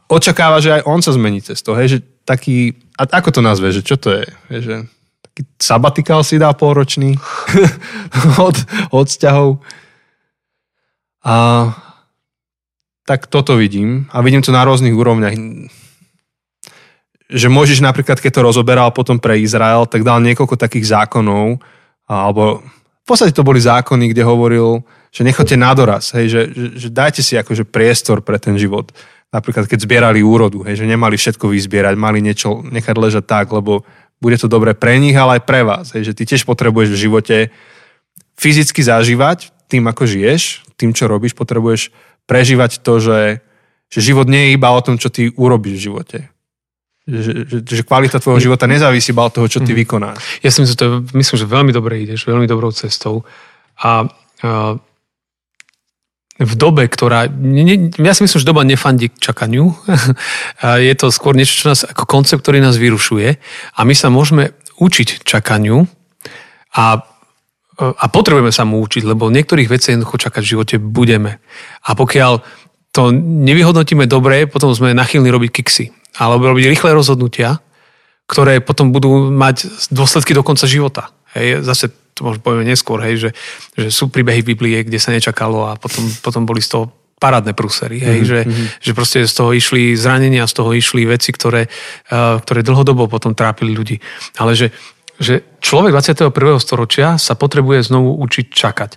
[0.10, 3.74] očakáva, že aj on sa zmení cez to, hej, že taký, a ako to nazve,
[3.74, 4.76] že čo to je, hej, že
[5.26, 7.18] taký sabatikál si dá polročný
[8.48, 8.58] od,
[8.94, 9.64] od vzťahov.
[11.26, 11.36] A
[13.10, 15.34] tak toto vidím a vidím to na rôznych úrovniach
[17.30, 21.62] že môžeš napríklad, keď to rozoberal potom pre Izrael, tak dal niekoľko takých zákonov,
[22.10, 22.66] alebo
[23.10, 27.22] podstate to boli zákony, kde hovoril, že nechoďte na doraz, hej, že, že, že dajte
[27.26, 28.94] si akože priestor pre ten život.
[29.34, 33.82] Napríklad, keď zbierali úrodu, hej, že nemali všetko vyzbierať, mali niečo nechať ležať tak, lebo
[34.22, 35.92] bude to dobre pre nich, ale aj pre vás.
[35.98, 37.38] Hej, že ty tiež potrebuješ v živote
[38.38, 41.94] fyzicky zažívať tým, ako žiješ, tým, čo robíš, potrebuješ
[42.30, 43.42] prežívať to, že,
[43.90, 46.20] že život nie je iba o tom, čo ty urobíš v živote
[47.10, 49.80] že, že, že kvalita tvojho života nezávisí iba od toho, čo ty mm.
[49.84, 50.22] vykonáš.
[50.46, 53.26] Ja si myslím, že to je, myslím, že veľmi dobre ideš, veľmi dobrou cestou.
[53.82, 54.06] A,
[54.46, 54.78] a
[56.40, 57.28] v dobe, ktorá...
[57.28, 59.76] Ne, ja si myslím, že doba nefandí k čakaniu.
[60.88, 63.28] je to skôr niečo, čo nás ako koncept, ktorý nás vyrušuje.
[63.76, 65.84] A my sa môžeme učiť čakaniu
[66.72, 67.04] a,
[67.84, 71.44] a potrebujeme sa mu učiť, lebo niektorých vecí jednoducho čakať v živote budeme.
[71.84, 72.40] A pokiaľ
[72.96, 77.62] to nevyhodnotíme dobre, potom sme nachylní robiť kiksy alebo robiť rýchle rozhodnutia,
[78.30, 81.10] ktoré potom budú mať dôsledky do konca života.
[81.34, 83.30] Hej, zase to možno povieme neskôr, hej, že,
[83.78, 86.86] že sú príbehy Biblie, kde sa nečakalo a potom, potom boli z toho
[87.20, 88.30] parádne prúsery, hej, mm-hmm.
[88.32, 88.66] že, mhm.
[88.80, 93.36] že proste z toho išli zranenia, z toho išli veci, ktoré, uh, ktoré dlhodobo potom
[93.36, 94.00] trápili ľudí.
[94.40, 94.72] Ale že,
[95.20, 96.32] že človek 21.
[96.64, 98.92] storočia sa potrebuje znovu učiť čakať.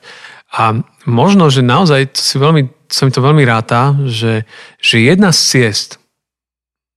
[0.52, 0.76] A
[1.08, 4.44] možno, že naozaj si veľmi, sa mi to veľmi ráta, že,
[4.78, 6.01] že jedna z ciest,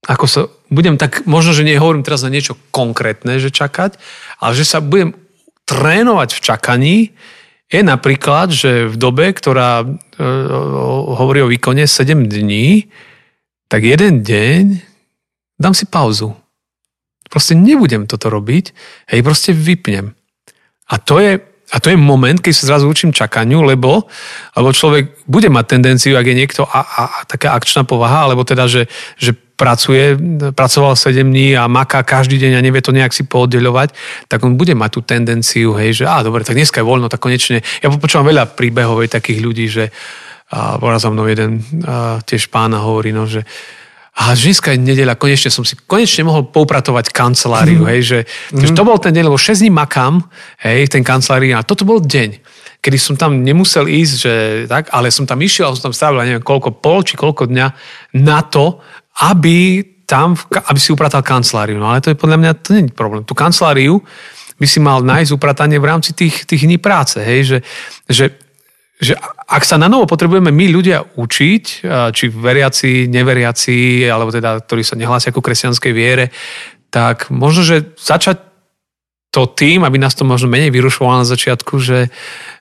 [0.05, 3.97] ako sa, budem tak, možno, že nehovorím teraz na niečo konkrétne, že čakať,
[4.37, 5.17] ale že sa budem
[5.65, 6.97] trénovať v čakaní,
[7.65, 9.85] je napríklad, že v dobe, ktorá e,
[11.17, 12.85] hovorí o výkone 7 dní,
[13.65, 14.63] tak jeden deň
[15.57, 16.37] dám si pauzu.
[17.25, 18.71] Proste nebudem toto robiť,
[19.09, 20.13] hej, proste vypnem.
[20.85, 21.41] A to je,
[21.73, 24.05] a to je moment, keď sa zrazu učím čakaniu, lebo,
[24.53, 28.45] lebo človek bude mať tendenciu, ak je niekto a, a, a taká akčná povaha, alebo
[28.45, 28.85] teda, že,
[29.17, 30.19] že pracuje,
[30.51, 33.95] pracoval 7 dní a maká každý deň a nevie to nejak si pooddeľovať,
[34.27, 37.23] tak on bude mať tú tendenciu, hej, že á, dobre, tak dneska je voľno, tak
[37.23, 37.63] konečne.
[37.79, 39.89] Ja počúvam veľa príbehov takých ľudí, že
[40.45, 43.41] a bola za mnou jeden a, tiež pána hovorí, no, že
[44.15, 47.89] a dneska je nedeľa, konečne som si konečne mohol poupratovať kanceláriu, mm.
[47.89, 48.19] hej, že,
[48.53, 48.61] mm.
[48.61, 50.21] že to bol ten deň, lebo 6 dní makám,
[50.61, 52.45] hej, ten kancelárii a toto bol deň
[52.85, 54.33] kedy som tam nemusel ísť, že
[54.69, 57.67] tak, ale som tam išiel, som tam strávil, neviem koľko, pol či koľko dňa
[58.21, 58.77] na to,
[59.21, 60.37] aby tam,
[60.69, 61.81] aby si upratal kanceláriu.
[61.81, 63.25] No ale to je podľa mňa, to nie je problém.
[63.25, 64.01] Tú kanceláriu
[64.55, 67.19] by si mal nájsť upratanie v rámci tých, tých dní práce.
[67.19, 67.39] Hej?
[67.43, 67.57] Že,
[68.07, 68.25] že,
[69.01, 69.13] že
[69.49, 71.63] ak sa na novo potrebujeme my ľudia učiť,
[72.15, 76.31] či veriaci, neveriaci, alebo teda, ktorí sa nehlásia ako kresťanskej viere,
[76.93, 78.39] tak možno, že začať
[79.35, 82.07] to tým, aby nás to možno menej vyrušovalo na začiatku, že,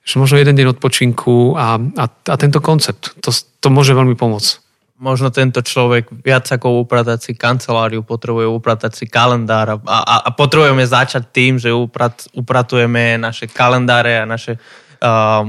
[0.03, 4.64] že možno jeden deň odpočinku a, a, a tento koncept, to, to môže veľmi pomôcť.
[4.95, 10.31] Možno tento človek viac ako upratať si kanceláriu, potrebuje upratať si kalendár a, a, a
[10.31, 14.55] potrebujeme začať tým, že uprat, upratujeme naše kalendáre a naše,
[15.03, 15.43] uh,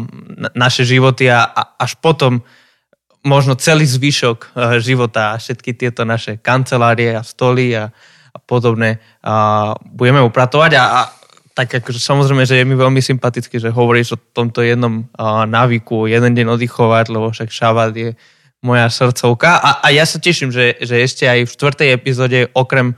[0.57, 2.41] naše životy a, a až potom
[3.21, 7.93] možno celý zvyšok uh, života a všetky tieto naše kancelárie a stoly a,
[8.33, 11.01] a podobné uh, budeme upratovať a, a
[11.55, 16.09] tak akože samozrejme, že je mi veľmi sympatické, že hovoríš o tomto jednom uh, návyku,
[16.09, 18.11] jeden deň oddychovať, lebo však šabat je
[18.65, 19.61] moja srdcovka.
[19.61, 22.97] A, a ja sa teším, že, že ešte aj v štvrtej epizóde okrem,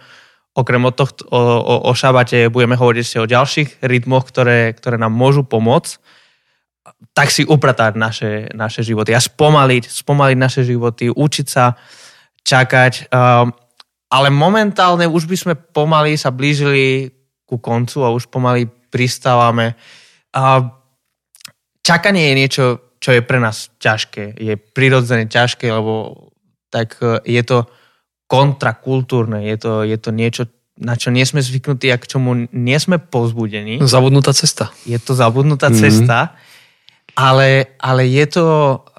[0.56, 4.96] okrem o, tohto, o, o, o šabate budeme hovoriť ešte o ďalších rytmoch, ktoré, ktoré
[4.96, 6.00] nám môžu pomôcť
[7.14, 11.78] tak si upratať naše, naše životy a spomaliť, spomaliť naše životy, učiť sa
[12.42, 13.12] čakať.
[13.12, 13.54] Um,
[14.08, 17.12] ale momentálne už by sme pomaly sa blížili
[17.44, 19.76] ku koncu a už pomaly pristávame.
[20.32, 20.64] A
[21.84, 22.66] čakanie je niečo,
[22.98, 24.38] čo je pre nás ťažké.
[24.38, 26.28] Je prirodzene ťažké, lebo
[26.70, 27.58] tak e, je to
[28.28, 29.46] kontrakultúrne.
[29.48, 30.44] Je to, je to niečo,
[30.78, 33.80] na čo nie sme zvyknutí a k čomu nie sme pozbudení.
[33.84, 34.74] Zabudnutá cesta.
[34.84, 35.84] Je to zabudnutá mm-hmm.
[35.84, 36.36] cesta,
[37.16, 38.46] ale, ale je to,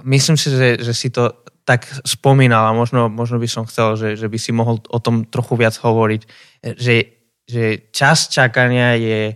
[0.09, 4.17] myslím si, že, že si to tak spomínal a možno, možno by som chcel, že,
[4.17, 6.23] že by si mohol o tom trochu viac hovoriť,
[6.81, 9.35] že že čas čakania je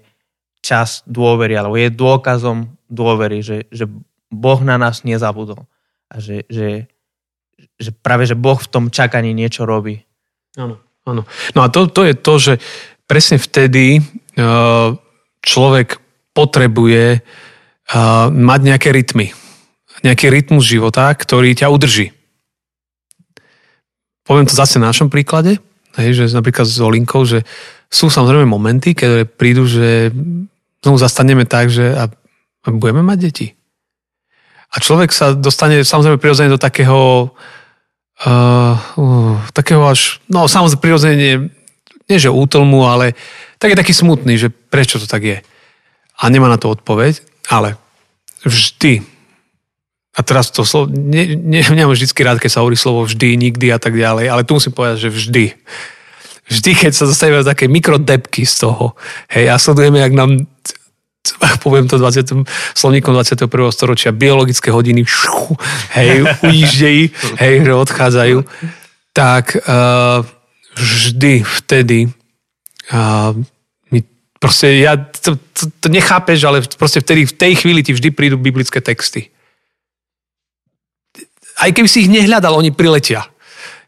[0.60, 3.88] čas dôvery, alebo je dôkazom dôvery, že, že
[4.32, 5.68] Boh na nás nezabudol.
[6.08, 6.88] A že, že,
[7.76, 10.00] že práve, že Boh v tom čakaní niečo robí.
[10.56, 11.28] Áno, áno.
[11.52, 12.52] No a to, to je to, že
[13.04, 14.96] presne vtedy uh,
[15.44, 16.00] človek
[16.32, 19.36] potrebuje uh, mať nejaké rytmy.
[20.02, 22.10] Nejaký rytmus života, ktorý ťa udrží.
[24.24, 25.60] Poviem to zase na našom príklade,
[25.92, 27.44] že napríklad s Olinkou, že
[27.92, 30.08] sú samozrejme momenty, keď prídu, že
[30.80, 32.08] znovu zastaneme tak, že a
[32.66, 33.46] budeme mať deti.
[34.72, 37.28] A človek sa dostane samozrejme prirodzene do takého
[38.24, 41.16] uh, uh, takého až, no samozrejme prirodzene
[42.08, 43.14] nie, že útlmu, ale
[43.60, 45.38] tak je taký smutný, že prečo to tak je.
[46.18, 47.20] A nemá na to odpoveď,
[47.52, 47.76] ale
[48.44, 49.04] vždy
[50.12, 53.72] a teraz to slovo, ne, ne, nemám vždy rád, keď sa hovorí slovo vždy, nikdy
[53.72, 55.44] a tak ďalej, ale tu musím povedať, že vždy
[56.52, 58.98] vždy, keď sa dostaneme také mikrodepky z toho,
[59.32, 60.44] hej, a sledujeme, jak nám
[61.64, 63.46] poviem to 20, slovníkom 21.
[63.70, 65.54] storočia, biologické hodiny, šu,
[65.94, 67.02] hej, ujíždejí,
[67.38, 68.38] hej, že odchádzajú,
[69.12, 70.26] tak uh,
[70.74, 72.10] vždy vtedy
[72.90, 73.36] uh,
[73.92, 73.98] my
[74.40, 78.36] proste, ja to, to, to nechápeš, ale proste vtedy, v tej chvíli ti vždy prídu
[78.40, 79.30] biblické texty.
[81.60, 83.28] Aj keby si ich nehľadal, oni priletia.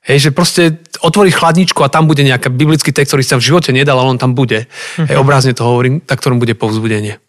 [0.05, 3.73] Hej, že proste otvoríš chladničku a tam bude nejaký biblický text, ktorý sa v živote
[3.73, 4.68] nedal, ale on tam bude.
[5.01, 7.23] Hej, obrázne to hovorím, tak ktorom bude povzbudenie.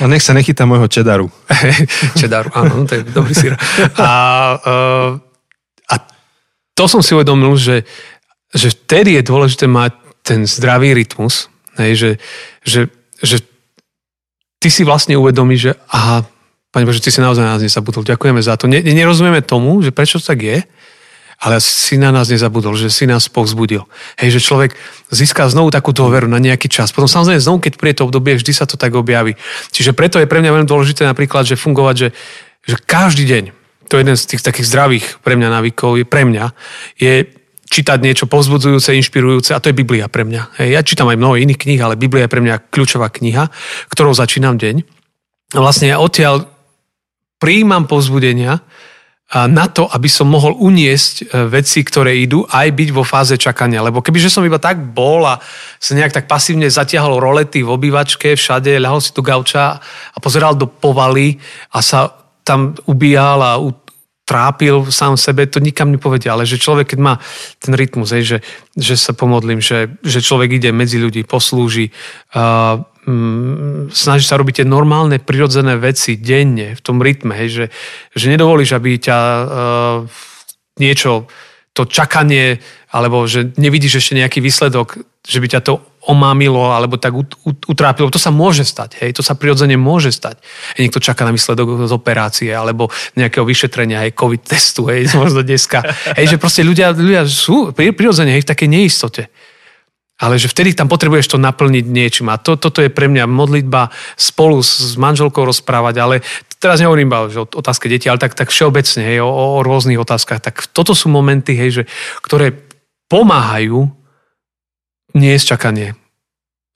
[0.00, 1.32] A nech sa nechytá môjho čedaru.
[2.20, 3.56] čedaru, áno, to je dobrý sír.
[3.96, 4.10] A,
[4.60, 5.10] uh,
[5.88, 5.94] a
[6.76, 7.88] to som si uvedomil, že,
[8.52, 11.48] že vtedy je dôležité mať ten zdravý rytmus,
[11.80, 12.10] hej, že,
[12.66, 12.80] že,
[13.22, 13.36] že
[14.60, 16.26] ty si vlastne uvedomíš, že aha,
[16.76, 18.68] Pane Bože, ty si naozaj nás nezabudol, ďakujeme za to.
[18.68, 20.58] Ne, nerozumieme tomu, že prečo to tak je,
[21.36, 23.84] ale si na nás nezabudol, že si nás povzbudil.
[24.16, 24.72] Hej, že človek
[25.12, 26.96] získa znovu takú dôveru na nejaký čas.
[26.96, 29.36] Potom samozrejme znovu, keď príde to obdobie, vždy sa to tak objaví.
[29.70, 32.08] Čiže preto je pre mňa veľmi dôležité napríklad, že fungovať, že,
[32.64, 33.44] že každý deň,
[33.86, 36.44] to je jeden z tých takých zdravých pre mňa návykov, je pre mňa,
[36.96, 37.28] je
[37.66, 40.62] čítať niečo povzbudzujúce, inšpirujúce a to je Biblia pre mňa.
[40.62, 43.50] Hej, ja čítam aj mnoho iných kníh, ale Biblia je pre mňa kľúčová kniha,
[43.90, 44.86] ktorou začínam deň.
[45.54, 46.46] A vlastne ja odtiaľ
[47.38, 48.64] príjmam povzbudenia,
[49.26, 53.82] na to, aby som mohol uniesť e, veci, ktoré idú, aj byť vo fáze čakania.
[53.82, 55.42] Lebo kebyže som iba tak bol a
[55.82, 59.82] sa nejak tak pasívne zatiahol rolety v obývačke, všade, ľahol si tu gauča
[60.14, 61.42] a pozeral do povaly
[61.74, 62.14] a sa
[62.46, 63.58] tam ubíjal a
[64.26, 67.14] trápil sám sebe, to nikam nepovedia, ale že človek, keď má
[67.62, 68.42] ten rytmus, že,
[68.74, 71.94] že sa pomodlím, že, že človek ide medzi ľudí, poslúži,
[73.06, 77.64] Mm, snažíš sa robiť tie normálne, prirodzené veci denne, v tom rytme, hej, že,
[78.18, 79.98] že nedovolíš, aby ťa uh,
[80.82, 81.30] niečo,
[81.70, 82.58] to čakanie,
[82.90, 87.18] alebo že nevidíš ešte nejaký výsledok, že by ťa to omámilo alebo tak
[87.66, 88.08] utrápilo.
[88.14, 90.38] To sa môže stať, hej, to sa prirodzene môže stať.
[90.78, 92.88] Hej, niekto čaká na výsledok z operácie alebo
[93.18, 95.82] nejakého vyšetrenia, hej, COVID testu, hej, možno dneska.
[96.14, 99.22] Hej, že proste ľudia, ľudia sú prirodzene hej, v takej neistote.
[100.16, 102.32] Ale že vtedy tam potrebuješ to naplniť niečím.
[102.32, 106.14] A to, toto je pre mňa modlitba spolu s manželkou rozprávať, ale
[106.56, 110.40] teraz nehovorím iba o otázke detí, ale tak, tak všeobecne, hej, o, o rôznych otázkach.
[110.40, 111.82] Tak toto sú momenty, hej, že,
[112.24, 112.56] ktoré
[113.12, 113.92] pomáhajú
[115.12, 115.92] nie je čakanie.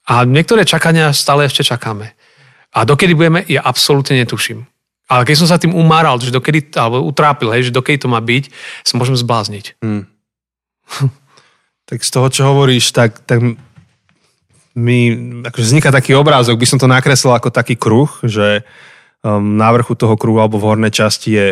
[0.05, 2.13] A niektoré čakania stále ešte čakáme.
[2.71, 4.65] A dokedy budeme, ja absolútne netuším.
[5.11, 8.23] Ale keď som sa tým umáral, že dokedy, alebo utrápil, hej, že dokedy to má
[8.23, 8.47] byť,
[8.87, 9.81] sa môžem zblázniť.
[9.83, 10.07] Hmm.
[11.91, 13.43] tak z toho, čo hovoríš, tak, tak
[14.71, 14.99] mi
[15.43, 18.63] akože vzniká taký obrázok, by som to nakreslil ako taký kruh, že
[19.19, 21.47] um, na vrchu toho kruhu alebo v hornej časti je,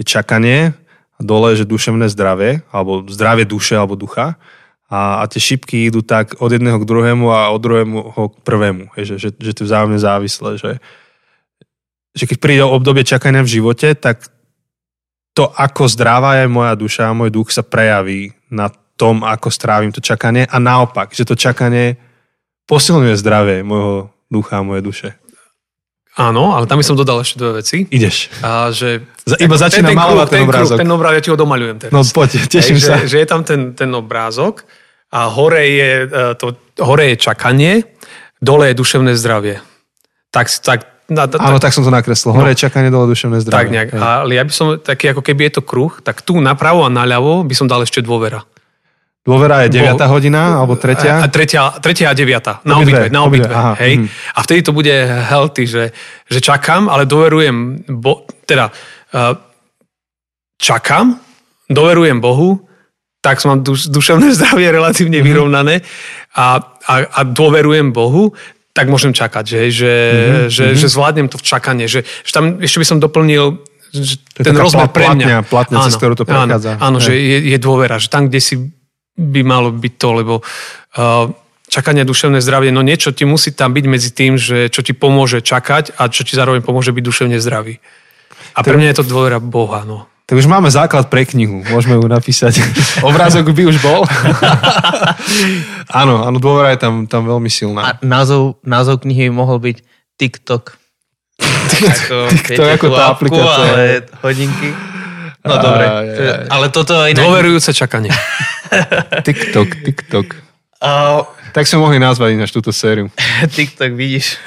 [0.00, 4.40] je čakanie a dole že duševné zdravie, alebo zdravie duše alebo ducha.
[4.88, 8.84] A, a tie šipky idú tak od jedného k druhému a od druhému k prvému,
[8.96, 10.72] že, že, že to je vzájomne závislé, že,
[12.16, 14.32] že keď príde obdobie čakania v živote, tak
[15.36, 19.90] to, ako zdravá je moja duša a môj duch sa prejaví na tom, ako strávim
[19.90, 21.98] to čakanie a naopak, že to čakanie
[22.70, 25.08] posilňuje zdravie môjho ducha a mojej duše.
[26.14, 27.90] Áno, ale tam by som dodal ešte dve veci.
[27.90, 28.30] Ideš.
[28.38, 29.02] A že,
[29.34, 30.76] Iba začína malovať ten, ten obrázok.
[30.78, 31.90] Ten obrázok, ja ti ho domalujem teraz.
[31.90, 32.94] No poď, teším Hej, sa.
[33.02, 34.62] Že, že je tam ten, ten obrázok
[35.10, 36.54] a hore je, e, to,
[36.86, 37.82] hore je čakanie,
[38.38, 39.58] dole je duševné zdravie.
[40.30, 40.78] Tak, tak
[41.10, 42.30] na, na, Áno, tak som to nakreslil.
[42.30, 43.58] Hore no, čakanie, dole duševné zdravie.
[43.58, 43.88] Tak nejak.
[43.98, 47.42] Ale ja by som, taký ako keby je to kruh, tak tu napravo a naľavo
[47.42, 48.46] by som dal ešte dôvera.
[49.24, 51.24] Dôvera je 9 Bo, hodina, alebo tretia?
[51.24, 52.68] A tretia, tretia a 9.
[52.68, 53.08] Na obidve.
[53.08, 54.04] Na obidve hej.
[54.04, 54.08] Mm.
[54.36, 55.96] A vtedy to bude healthy, že,
[56.28, 59.32] že čakám, ale doverujem, bo, teda uh,
[60.60, 61.16] čakám,
[61.72, 62.68] doverujem Bohu,
[63.24, 65.24] tak som mám duš, duševné zdravie relatívne mm.
[65.24, 65.80] vyrovnané
[66.36, 68.36] a, a, a dôverujem Bohu,
[68.76, 70.46] tak môžem čakať, že, že, mm-hmm.
[70.50, 70.80] že, mm-hmm.
[70.84, 71.86] že zvládnem to v čakanie.
[71.86, 73.62] Že, že tam ešte by som doplnil
[73.94, 75.46] že ten rozmer pre mňa.
[75.46, 76.82] Platňa, cez ktorú to prechádza.
[76.82, 78.73] Áno, áno že je, je dôvera, že tam, kde si
[79.14, 81.30] by malo byť to, lebo uh,
[81.70, 85.42] čakanie duševné zdravie, no niečo ti musí tam byť medzi tým, že čo ti pomôže
[85.42, 87.82] čakať a čo ti zároveň pomôže byť duševne zdravý.
[88.54, 89.82] A pre mňa je to dôvera Boha.
[89.82, 90.06] No.
[90.24, 92.62] Tak už máme základ pre knihu, môžeme ju napísať.
[93.08, 94.06] Obrázok by už bol.
[96.00, 97.80] áno, áno, dôvera je tam, tam veľmi silná.
[97.82, 99.76] A názov, názov knihy mohol byť
[100.16, 100.80] TikTok.
[101.74, 103.66] ako, TikTok ako tá aplikácia.
[103.68, 103.84] Ale
[104.24, 104.70] hodinky.
[105.44, 105.84] No dobre,
[106.48, 107.12] ale toto je...
[107.12, 108.08] Dôverujúce čakanie.
[109.26, 110.26] TikTok, TikTok.
[110.80, 111.24] Uh,
[111.56, 113.08] tak sme mohli nazvať ináč túto sériu.
[113.56, 114.40] TikTok, vidíš.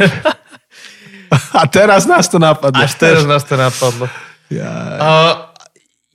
[1.53, 2.79] A teraz nás to napadlo.
[2.79, 4.07] Až teraz nás to napadlo.
[4.47, 5.33] Ja, uh,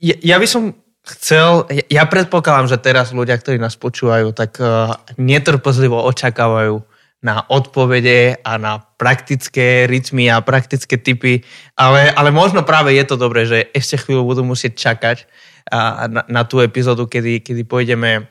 [0.01, 0.73] ja, ja by som
[1.03, 6.81] chcel, ja predpokladám, že teraz ľudia, ktorí nás počúvajú, tak uh, netrpezlivo očakávajú
[7.23, 11.39] na odpovede a na praktické rytmy a praktické typy,
[11.71, 15.23] ale, ale možno práve je to dobré, že ešte chvíľu budú musieť čakať,
[15.71, 18.27] a na, na tú epizódu, kedy, kedy pôjdeme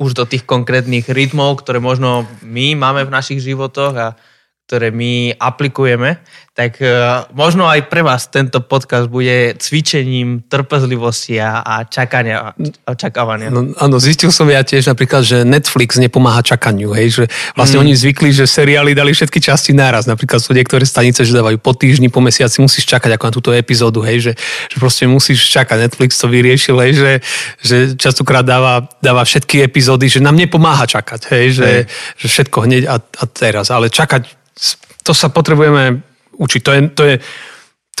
[0.00, 4.06] už do tých konkrétnych rytmov, ktoré možno my máme v našich životoch a
[4.70, 6.22] ktoré my aplikujeme,
[6.54, 12.54] tak uh, možno aj pre vás tento podcast bude cvičením trpezlivosti a, čakania
[12.86, 13.50] a čakávania.
[13.50, 17.24] No, áno, zistil som ja tiež napríklad, že Netflix nepomáha čakaniu, hej, že
[17.58, 17.82] vlastne mm.
[17.82, 20.06] oni zvykli, že seriály dali všetky časti naraz.
[20.06, 23.50] Napríklad sú niektoré stanice, že dávajú po týždni, po mesiaci, musíš čakať ako na túto
[23.50, 24.32] epizódu, hej, že,
[24.70, 25.90] že proste musíš čakať.
[25.90, 27.12] Netflix to vyriešil, hej, že,
[27.58, 31.82] že častokrát dáva, dáva všetky epizódy, že nám nepomáha čakať, hej, že, hej.
[32.22, 34.39] že všetko hneď a, a teraz, ale čakať
[35.04, 36.02] to sa potrebujeme
[36.40, 36.60] učiť.
[36.64, 37.14] To je, to je,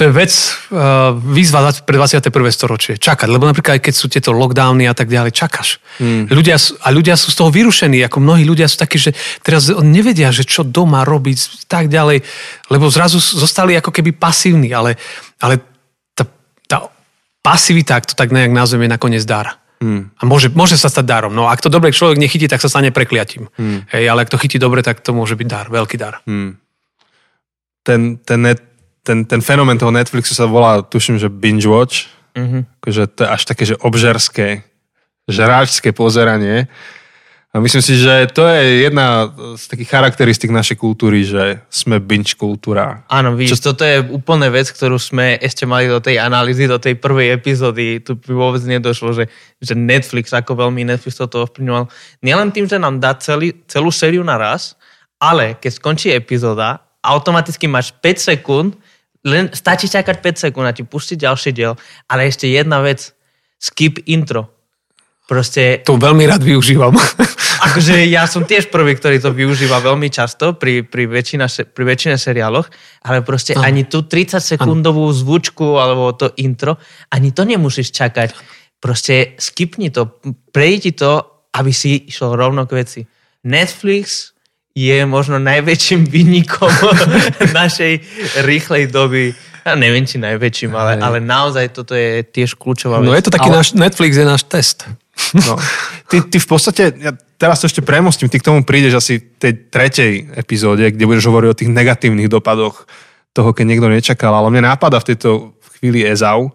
[0.08, 2.32] je vec, uh, výzva pre 21.
[2.48, 2.96] storočie.
[2.96, 5.76] Čakať, lebo napríklad aj keď sú tieto lockdowny a tak ďalej, čakáš.
[6.00, 6.24] Hmm.
[6.24, 9.12] Ľudia, a ľudia sú z toho vyrušení, ako mnohí ľudia sú takí, že
[9.44, 12.24] teraz nevedia, že čo doma robiť, tak ďalej,
[12.72, 14.96] lebo zrazu zostali ako keby pasívni, ale,
[15.36, 15.60] ale
[16.16, 16.24] tá,
[16.64, 16.88] tá
[17.44, 19.59] pasivita, ak to tak nejak nazveme, je nakoniec dar.
[19.80, 20.12] Hmm.
[20.20, 21.32] A môže, môže sa stať darom.
[21.32, 23.48] No ak to dobre človek nechytí, tak sa stane prekliatím.
[23.56, 23.88] Hmm.
[23.88, 26.20] Hej, ale ak to chytí dobre, tak to môže byť dar, veľký dar.
[26.28, 26.60] Hmm
[27.82, 28.60] ten, ten, net,
[29.02, 32.06] ten, ten fenomén toho Netflixu sa volá, tuším, že binge watch.
[32.36, 32.62] Mm-hmm.
[32.80, 34.62] Akože to je až také, že obžerské,
[35.26, 36.70] žráčské pozeranie.
[37.50, 39.26] A myslím si, že to je jedna
[39.58, 43.02] z takých charakteristik našej kultúry, že sme binge kultúra.
[43.10, 43.74] Áno, víš, Čo...
[43.74, 48.06] toto je úplne vec, ktorú sme ešte mali do tej analýzy, do tej prvej epizódy.
[48.06, 49.26] Tu by vôbec nedošlo, že,
[49.58, 51.90] že Netflix, ako veľmi Netflix toto ovplyvňoval.
[52.22, 54.78] Nielen tým, že nám dá celý, celú sériu naraz,
[55.18, 58.78] ale keď skončí epizóda automaticky máš 5 sekúnd,
[59.26, 61.74] len stačí čakať 5 sekúnd a ti pustiť ďalší diel,
[62.06, 63.10] ale ešte jedna vec,
[63.58, 64.59] skip intro.
[65.30, 65.86] Proste...
[65.86, 66.90] To veľmi rád využívam.
[67.70, 72.18] Akože ja som tiež prvý, ktorý to využíva veľmi často pri, pri, väčšina, pri väčšine
[72.18, 72.66] seriáloch,
[73.06, 73.62] ale proste ano.
[73.62, 75.14] ani tú 30 sekundovú ano.
[75.14, 76.82] zvučku alebo to intro,
[77.14, 78.34] ani to nemusíš čakať.
[78.82, 80.18] Proste skipni to,
[80.50, 81.22] prejdi to,
[81.54, 83.00] aby si išiel rovno k veci.
[83.46, 84.34] Netflix
[84.74, 86.74] je možno najväčším výnikom
[87.54, 88.02] našej
[88.42, 89.30] rýchlej doby.
[89.66, 93.08] Ja neviem, či najväčším, ale, ale naozaj toto je tiež kľúčová vec.
[93.08, 93.56] No je to taký ale...
[93.60, 94.88] náš, Netflix je náš test.
[95.36, 95.56] No.
[96.10, 99.38] Ty, ty v podstate, ja teraz to ešte premostím, ty k tomu prídeš asi v
[99.38, 102.82] tej tretej epizóde, kde budeš hovoriť o tých negatívnych dopadoch
[103.30, 106.50] toho, keď niekto nečakal, ale mne nápada v tejto chvíli Ezau,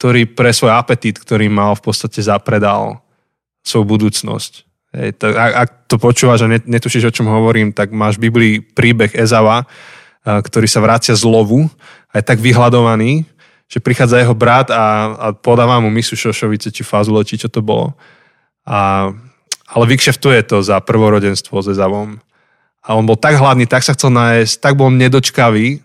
[0.00, 3.04] ktorý pre svoj apetít, ktorý mal v podstate zapredal
[3.60, 4.52] svoju budúcnosť.
[4.96, 8.54] Hej, to, ak, ak to počúvaš a netušíš, o čom hovorím, tak máš v Biblii
[8.64, 9.68] príbeh Ezava,
[10.24, 11.68] ktorý sa vracia z lovu
[12.08, 13.28] a je tak vyhľadovaný,
[13.68, 17.60] že prichádza jeho brat a, a podáva mu misu šošovice či fazule, či čo to
[17.60, 17.92] bolo.
[18.64, 19.12] A,
[19.68, 22.16] ale vykšeftuje to za prvorodenstvo s Ezavom.
[22.80, 25.84] A on bol tak hladný, tak sa chcel nájsť, tak bol nedočkavý,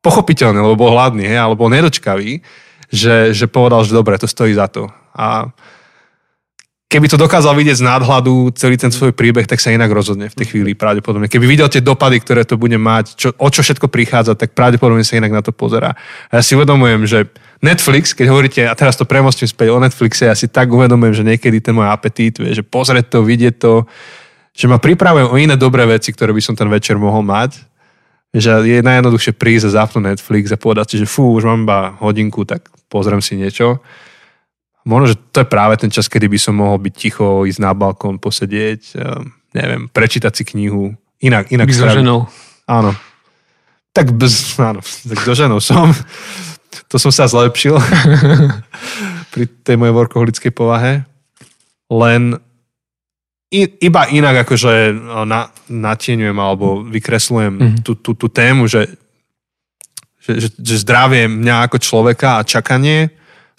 [0.00, 2.40] pochopiteľne, lebo bol hladný, hej, ale bol nedočkavý,
[2.88, 4.88] že, že povedal, že dobre, to stojí za to.
[5.12, 5.52] A
[6.90, 10.34] keby to dokázal vidieť z nadhľadu celý ten svoj príbeh, tak sa inak rozhodne v
[10.34, 11.30] tej chvíli pravdepodobne.
[11.30, 15.06] Keby videl tie dopady, ktoré to bude mať, čo, o čo všetko prichádza, tak pravdepodobne
[15.06, 15.94] sa inak na to pozerá.
[16.34, 17.30] A ja si uvedomujem, že
[17.62, 21.22] Netflix, keď hovoríte, a teraz to premostím späť o Netflixe, ja si tak uvedomujem, že
[21.22, 23.86] niekedy ten môj apetít, vie, že pozrieť to, vidieť to,
[24.50, 27.70] že ma pripravujem o iné dobré veci, ktoré by som ten večer mohol mať.
[28.34, 31.78] Že je najjednoduchšie prísť a zapnúť Netflix a povedať si, že fú, už mám iba
[32.02, 33.78] hodinku, tak pozriem si niečo
[34.84, 37.76] Možno, že to je práve ten čas, kedy by som mohol byť ticho, ísť na
[37.76, 40.96] balkón, posedieť, um, neviem, prečítať si knihu.
[41.20, 41.68] Inak, inak.
[41.68, 42.24] So ženou.
[42.64, 42.96] Áno.
[43.92, 45.92] Tak bez, áno, tak so ženou som.
[46.90, 47.78] To som sa zlepšil
[49.34, 51.06] pri tej mojej workoholickej povahe.
[51.86, 52.38] Len
[53.54, 54.94] iba inak akože
[55.26, 57.82] na, natieňujem alebo vykresľujem mm-hmm.
[57.82, 58.90] tú, tú, tú tému, že,
[60.22, 63.10] že, že, že zdravie mňa ako človeka a čakanie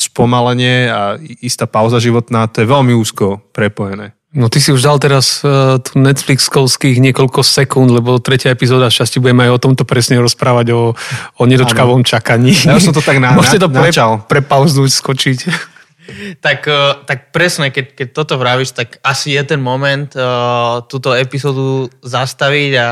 [0.02, 4.18] spomalenie a istá pauza životná, to je veľmi úzko prepojené.
[4.32, 9.20] No ty si už dal teraz uh, tu Netflixkovských niekoľko sekúnd, lebo tretia epizóda šťastí
[9.20, 10.96] budeme aj o tomto presne rozprávať, o,
[11.36, 12.08] o nedočkavom ano.
[12.08, 12.56] čakaní.
[12.64, 13.92] Ja už som to tak na, Môžete to pre,
[14.32, 15.40] prepauznúť, skočiť.
[16.40, 21.12] Tak, uh, tak presne, keď, keď toto vravíš, tak asi je ten moment uh, túto
[21.12, 22.88] epizódu zastaviť a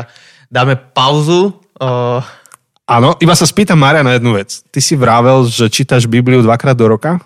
[0.52, 1.56] dáme pauzu.
[1.80, 2.20] Uh,
[2.90, 4.66] Áno, iba sa spýtam Mária na jednu vec.
[4.66, 7.22] Ty si vravel, že čítaš Bibliu dvakrát do roka?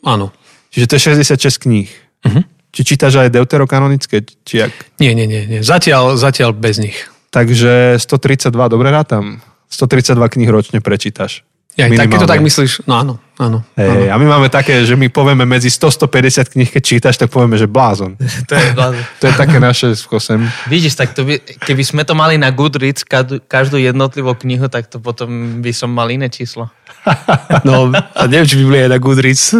[0.00, 0.32] Áno.
[0.72, 1.02] Čiže to je
[1.36, 1.92] 66 kníh.
[2.24, 2.40] Uh-huh.
[2.72, 4.24] Či čítaš aj deuterokanonické?
[4.24, 4.72] Či ak?
[4.96, 5.44] Nie, nie, nie.
[5.44, 5.60] nie.
[5.60, 6.96] Zatiaľ, zatiaľ bez nich.
[7.28, 9.44] Takže 132, dobre rátam.
[9.68, 11.44] 132 kníh ročne prečítaš.
[11.76, 14.12] Ja, tak, keď to tak myslíš, no áno, áno, hey, áno.
[14.12, 17.68] A my máme také, že my povieme medzi 100-150 kníh, keď čítaš, tak povieme, že
[17.68, 18.16] blázon.
[18.48, 19.02] to je blázon.
[19.20, 20.44] to je také naše skosem.
[20.68, 23.04] Vidíš, tak to by, keby sme to mali na Goodreads,
[23.48, 26.70] každú jednotlivú knihu, tak to potom by som mal iné číslo.
[27.62, 29.54] No, a neviem, či Biblia je na Goodreads.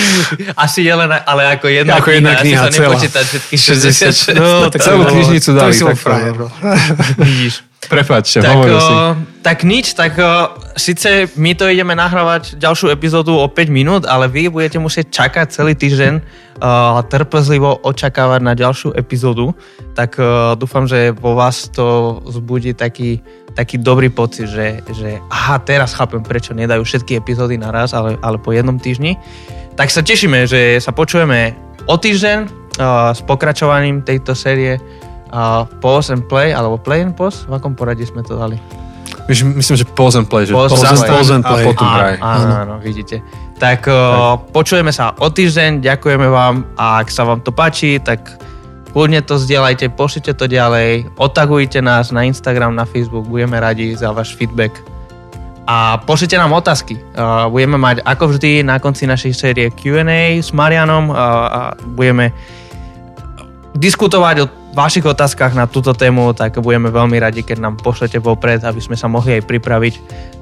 [0.64, 4.36] Asi je len, ale ako jedna ako kniha, jedna kniha asi sa nepočítať všetky 66.
[4.36, 5.72] No, tak celú knižnicu dali.
[5.76, 6.36] To tak, frajer,
[7.20, 7.64] Vidíš.
[7.86, 8.94] Prepačte, tak, o, si.
[9.46, 14.28] Tak nič, tak o, síce my to ideme nahrávať ďalšiu epizódu o 5 minút, ale
[14.28, 16.20] vy budete musieť čakať celý týždeň
[16.60, 19.52] a trpezlivo očakávať na ďalšiu epizódu.
[19.92, 23.20] Tak o, dúfam, že vo vás to zbudí taký,
[23.52, 28.40] taký dobrý pocit, že, že aha, teraz chápem, prečo nedajú všetky epizódy naraz, ale, ale
[28.40, 29.20] po jednom týždni.
[29.76, 31.52] Tak sa tešíme, že sa počujeme
[31.84, 32.48] o týždeň o,
[33.12, 34.80] s pokračovaním tejto série
[35.32, 37.44] uh, pause and play, alebo play and pause?
[37.44, 38.56] V akom poradí sme to dali?
[39.28, 42.14] Myslím, že pause and play, že pause, pause, and, pause and play a potom hraj.
[42.22, 43.22] Áno, áno, vidíte.
[43.56, 48.36] Tak uh, počujeme sa o týždeň, ďakujeme vám a ak sa vám to páči, tak
[48.92, 54.12] kľudne to zdieľajte, pošlite to ďalej, otagujte nás na Instagram, na Facebook, budeme radi za
[54.12, 54.76] váš feedback
[55.66, 56.94] a pošlite nám otázky.
[57.18, 61.18] Uh, budeme mať ako vždy na konci našej série Q&A s Marianom uh,
[61.50, 61.60] a
[61.98, 62.30] budeme
[63.74, 64.46] diskutovať o
[64.76, 68.92] vašich otázkach na túto tému, tak budeme veľmi radi, keď nám pošlete vopred, aby sme
[68.92, 69.94] sa mohli aj pripraviť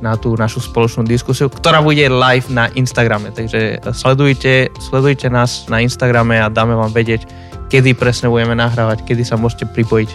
[0.02, 3.30] na tú našu spoločnú diskusiu, ktorá bude live na Instagrame.
[3.30, 7.30] Takže sledujte, sledujte nás na Instagrame a dáme vám vedieť,
[7.70, 10.10] kedy presne budeme nahrávať, kedy sa môžete pripojiť.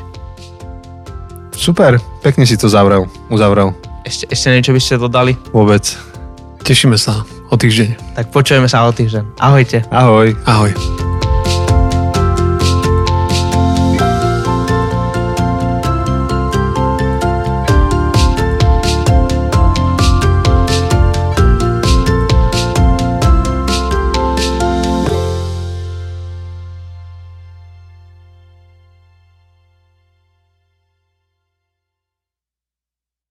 [1.56, 3.72] Super, pekne si to zavrel, uzavrel.
[4.04, 5.34] Ešte, ešte niečo by ste dodali?
[5.56, 5.84] Vôbec.
[6.64, 8.20] Tešíme sa o týždeň.
[8.20, 9.40] Tak počujeme sa o týždeň.
[9.40, 9.84] Ahojte.
[9.92, 10.36] Ahoj.
[10.48, 11.09] Ahoj.